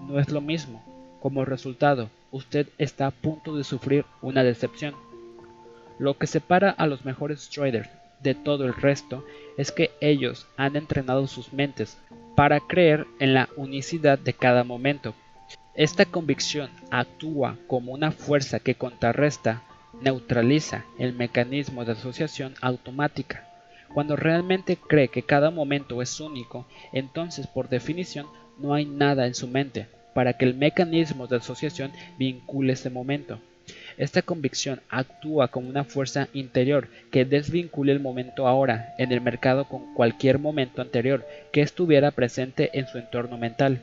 no 0.07 0.19
es 0.19 0.29
lo 0.29 0.41
mismo. 0.41 0.83
Como 1.21 1.45
resultado, 1.45 2.09
usted 2.31 2.67
está 2.79 3.05
a 3.05 3.11
punto 3.11 3.55
de 3.55 3.63
sufrir 3.63 4.03
una 4.23 4.43
decepción. 4.43 4.95
Lo 5.99 6.17
que 6.17 6.27
separa 6.27 6.71
a 6.71 6.87
los 6.87 7.05
mejores 7.05 7.49
traders 7.49 7.89
de 8.21 8.35
todo 8.35 8.65
el 8.65 8.73
resto 8.73 9.25
es 9.57 9.71
que 9.71 9.91
ellos 10.01 10.47
han 10.57 10.75
entrenado 10.75 11.27
sus 11.27 11.53
mentes 11.53 11.97
para 12.35 12.59
creer 12.59 13.05
en 13.19 13.33
la 13.33 13.49
unicidad 13.57 14.17
de 14.17 14.33
cada 14.33 14.63
momento 14.63 15.13
esta 15.75 16.05
convicción 16.05 16.69
actúa 16.91 17.57
como 17.65 17.93
una 17.93 18.11
fuerza 18.11 18.59
que 18.59 18.75
contrarresta, 18.75 19.63
neutraliza 20.01 20.85
el 20.99 21.13
mecanismo 21.13 21.83
de 21.83 21.93
asociación 21.93 22.53
automática. 22.61 23.47
Cuando 23.91 24.15
realmente 24.15 24.77
cree 24.77 25.07
que 25.07 25.23
cada 25.23 25.49
momento 25.49 26.03
es 26.03 26.19
único, 26.19 26.67
entonces 26.91 27.47
por 27.47 27.69
definición 27.69 28.27
no 28.59 28.75
hay 28.75 28.85
nada 28.85 29.25
en 29.25 29.33
su 29.33 29.47
mente 29.47 29.87
para 30.13 30.33
que 30.33 30.45
el 30.45 30.53
mecanismo 30.53 31.25
de 31.25 31.37
asociación 31.37 31.91
vincule 32.19 32.73
ese 32.73 32.91
momento. 32.91 33.39
Esta 33.97 34.21
convicción 34.21 34.81
actúa 34.89 35.49
como 35.49 35.69
una 35.69 35.83
fuerza 35.83 36.27
interior 36.33 36.87
que 37.11 37.25
desvincule 37.25 37.91
el 37.91 37.99
momento 37.99 38.47
ahora 38.47 38.93
en 38.97 39.11
el 39.11 39.21
mercado 39.21 39.65
con 39.65 39.93
cualquier 39.93 40.39
momento 40.39 40.81
anterior 40.81 41.25
que 41.51 41.61
estuviera 41.61 42.11
presente 42.11 42.71
en 42.77 42.87
su 42.87 42.97
entorno 42.97 43.37
mental. 43.37 43.79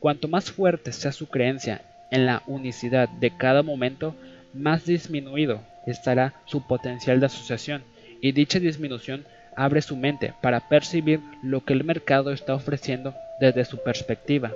Cuanto 0.00 0.28
más 0.28 0.50
fuerte 0.50 0.92
sea 0.92 1.12
su 1.12 1.28
creencia 1.28 1.82
en 2.10 2.26
la 2.26 2.42
unicidad 2.46 3.08
de 3.08 3.36
cada 3.36 3.62
momento, 3.62 4.14
más 4.54 4.86
disminuido 4.86 5.60
estará 5.86 6.34
su 6.46 6.66
potencial 6.66 7.20
de 7.20 7.26
asociación 7.26 7.82
y 8.20 8.32
dicha 8.32 8.58
disminución 8.58 9.24
abre 9.54 9.82
su 9.82 9.96
mente 9.96 10.34
para 10.42 10.68
percibir 10.68 11.20
lo 11.42 11.64
que 11.64 11.72
el 11.72 11.84
mercado 11.84 12.32
está 12.32 12.54
ofreciendo 12.54 13.14
desde 13.40 13.64
su 13.64 13.82
perspectiva. 13.82 14.52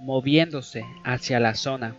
Moviéndose 0.00 0.86
hacia 1.04 1.38
la 1.40 1.54
zona. 1.54 1.94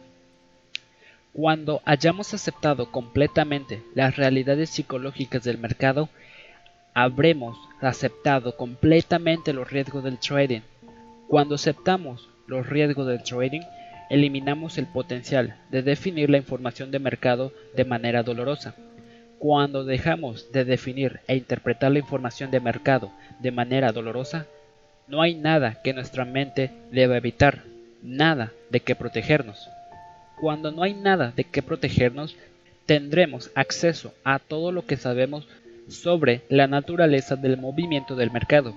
Cuando 1.33 1.81
hayamos 1.85 2.33
aceptado 2.33 2.91
completamente 2.91 3.83
las 3.93 4.15
realidades 4.15 4.71
psicológicas 4.71 5.43
del 5.43 5.59
mercado, 5.59 6.09
habremos 6.95 7.57
aceptado 7.79 8.57
completamente 8.57 9.53
los 9.53 9.69
riesgos 9.69 10.03
del 10.03 10.17
trading. 10.17 10.61
Cuando 11.27 11.55
aceptamos 11.55 12.27
los 12.47 12.67
riesgos 12.67 13.05
del 13.05 13.21
trading, 13.21 13.61
eliminamos 14.09 14.79
el 14.79 14.87
potencial 14.87 15.55
de 15.69 15.83
definir 15.83 16.31
la 16.31 16.37
información 16.37 16.89
de 16.89 16.99
mercado 16.99 17.53
de 17.75 17.85
manera 17.85 18.23
dolorosa. 18.23 18.73
Cuando 19.37 19.85
dejamos 19.85 20.51
de 20.51 20.65
definir 20.65 21.21
e 21.27 21.35
interpretar 21.35 21.91
la 21.91 21.99
información 21.99 22.49
de 22.49 22.59
mercado 22.59 23.11
de 23.39 23.51
manera 23.51 23.91
dolorosa, 23.91 24.47
no 25.07 25.21
hay 25.21 25.35
nada 25.35 25.81
que 25.83 25.93
nuestra 25.93 26.25
mente 26.25 26.71
deba 26.91 27.15
evitar, 27.15 27.63
nada 28.01 28.51
de 28.69 28.79
que 28.79 28.95
protegernos. 28.95 29.69
Cuando 30.39 30.71
no 30.71 30.83
hay 30.83 30.93
nada 30.93 31.33
de 31.35 31.43
qué 31.43 31.61
protegernos, 31.61 32.35
tendremos 32.85 33.51
acceso 33.55 34.13
a 34.23 34.39
todo 34.39 34.71
lo 34.71 34.85
que 34.85 34.97
sabemos 34.97 35.47
sobre 35.87 36.41
la 36.49 36.67
naturaleza 36.67 37.35
del 37.35 37.57
movimiento 37.57 38.15
del 38.15 38.31
mercado. 38.31 38.73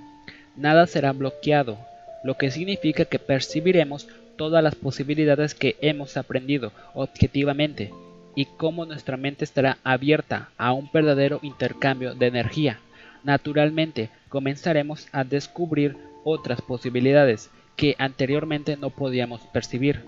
Nada 0.56 0.87
será 0.87 1.12
bloqueado, 1.12 1.78
lo 2.22 2.37
que 2.37 2.50
significa 2.50 3.04
que 3.04 3.18
percibiremos 3.18 4.08
todas 4.37 4.62
las 4.62 4.74
posibilidades 4.74 5.54
que 5.54 5.76
hemos 5.80 6.16
aprendido 6.16 6.72
objetivamente 6.94 7.92
y 8.34 8.46
cómo 8.46 8.84
nuestra 8.84 9.16
mente 9.16 9.44
estará 9.44 9.78
abierta 9.84 10.50
a 10.58 10.72
un 10.72 10.90
verdadero 10.92 11.38
intercambio 11.42 12.14
de 12.14 12.26
energía. 12.26 12.80
Naturalmente, 13.22 14.10
comenzaremos 14.28 15.08
a 15.12 15.24
descubrir 15.24 15.96
otras 16.24 16.60
posibilidades 16.60 17.50
que 17.76 17.96
anteriormente 17.98 18.76
no 18.76 18.90
podíamos 18.90 19.40
percibir. 19.52 20.04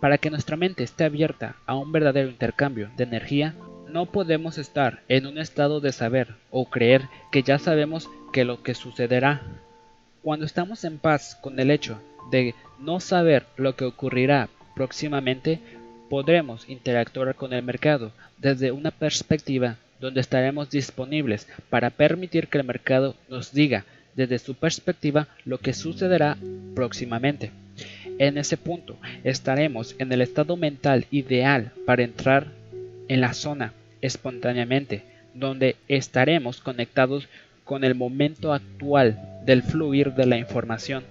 Para 0.00 0.18
que 0.18 0.30
nuestra 0.30 0.56
mente 0.56 0.84
esté 0.84 1.04
abierta 1.04 1.56
a 1.66 1.76
un 1.76 1.92
verdadero 1.92 2.28
intercambio 2.28 2.90
de 2.96 3.04
energía, 3.04 3.54
no 3.88 4.06
podemos 4.06 4.58
estar 4.58 5.02
en 5.08 5.26
un 5.26 5.38
estado 5.38 5.80
de 5.80 5.92
saber 5.92 6.34
o 6.50 6.68
creer 6.68 7.02
que 7.30 7.42
ya 7.42 7.58
sabemos 7.58 8.10
que 8.32 8.44
lo 8.44 8.62
que 8.62 8.74
sucederá. 8.74 9.42
Cuando 10.22 10.44
estamos 10.46 10.84
en 10.84 10.98
paz 10.98 11.38
con 11.40 11.58
el 11.60 11.70
hecho 11.70 12.00
de 12.30 12.54
no 12.78 13.00
saber 13.00 13.46
lo 13.56 13.76
que 13.76 13.84
ocurrirá 13.84 14.48
próximamente, 14.74 15.60
podremos 16.10 16.68
interactuar 16.68 17.34
con 17.34 17.52
el 17.52 17.62
mercado 17.62 18.12
desde 18.38 18.72
una 18.72 18.90
perspectiva 18.90 19.76
donde 20.00 20.20
estaremos 20.20 20.70
disponibles 20.70 21.48
para 21.70 21.90
permitir 21.90 22.48
que 22.48 22.58
el 22.58 22.64
mercado 22.64 23.14
nos 23.28 23.52
diga 23.52 23.84
desde 24.16 24.38
su 24.38 24.54
perspectiva 24.54 25.28
lo 25.44 25.58
que 25.58 25.72
sucederá 25.72 26.36
próximamente. 26.74 27.50
En 28.18 28.38
ese 28.38 28.56
punto 28.56 28.96
estaremos 29.24 29.96
en 29.98 30.12
el 30.12 30.20
estado 30.20 30.56
mental 30.56 31.06
ideal 31.10 31.72
para 31.86 32.04
entrar 32.04 32.48
en 33.08 33.20
la 33.20 33.32
zona 33.32 33.72
espontáneamente, 34.00 35.02
donde 35.34 35.76
estaremos 35.88 36.60
conectados 36.60 37.28
con 37.64 37.82
el 37.82 37.94
momento 37.94 38.52
actual 38.52 39.40
del 39.44 39.62
fluir 39.62 40.12
de 40.12 40.26
la 40.26 40.36
información 40.36 41.04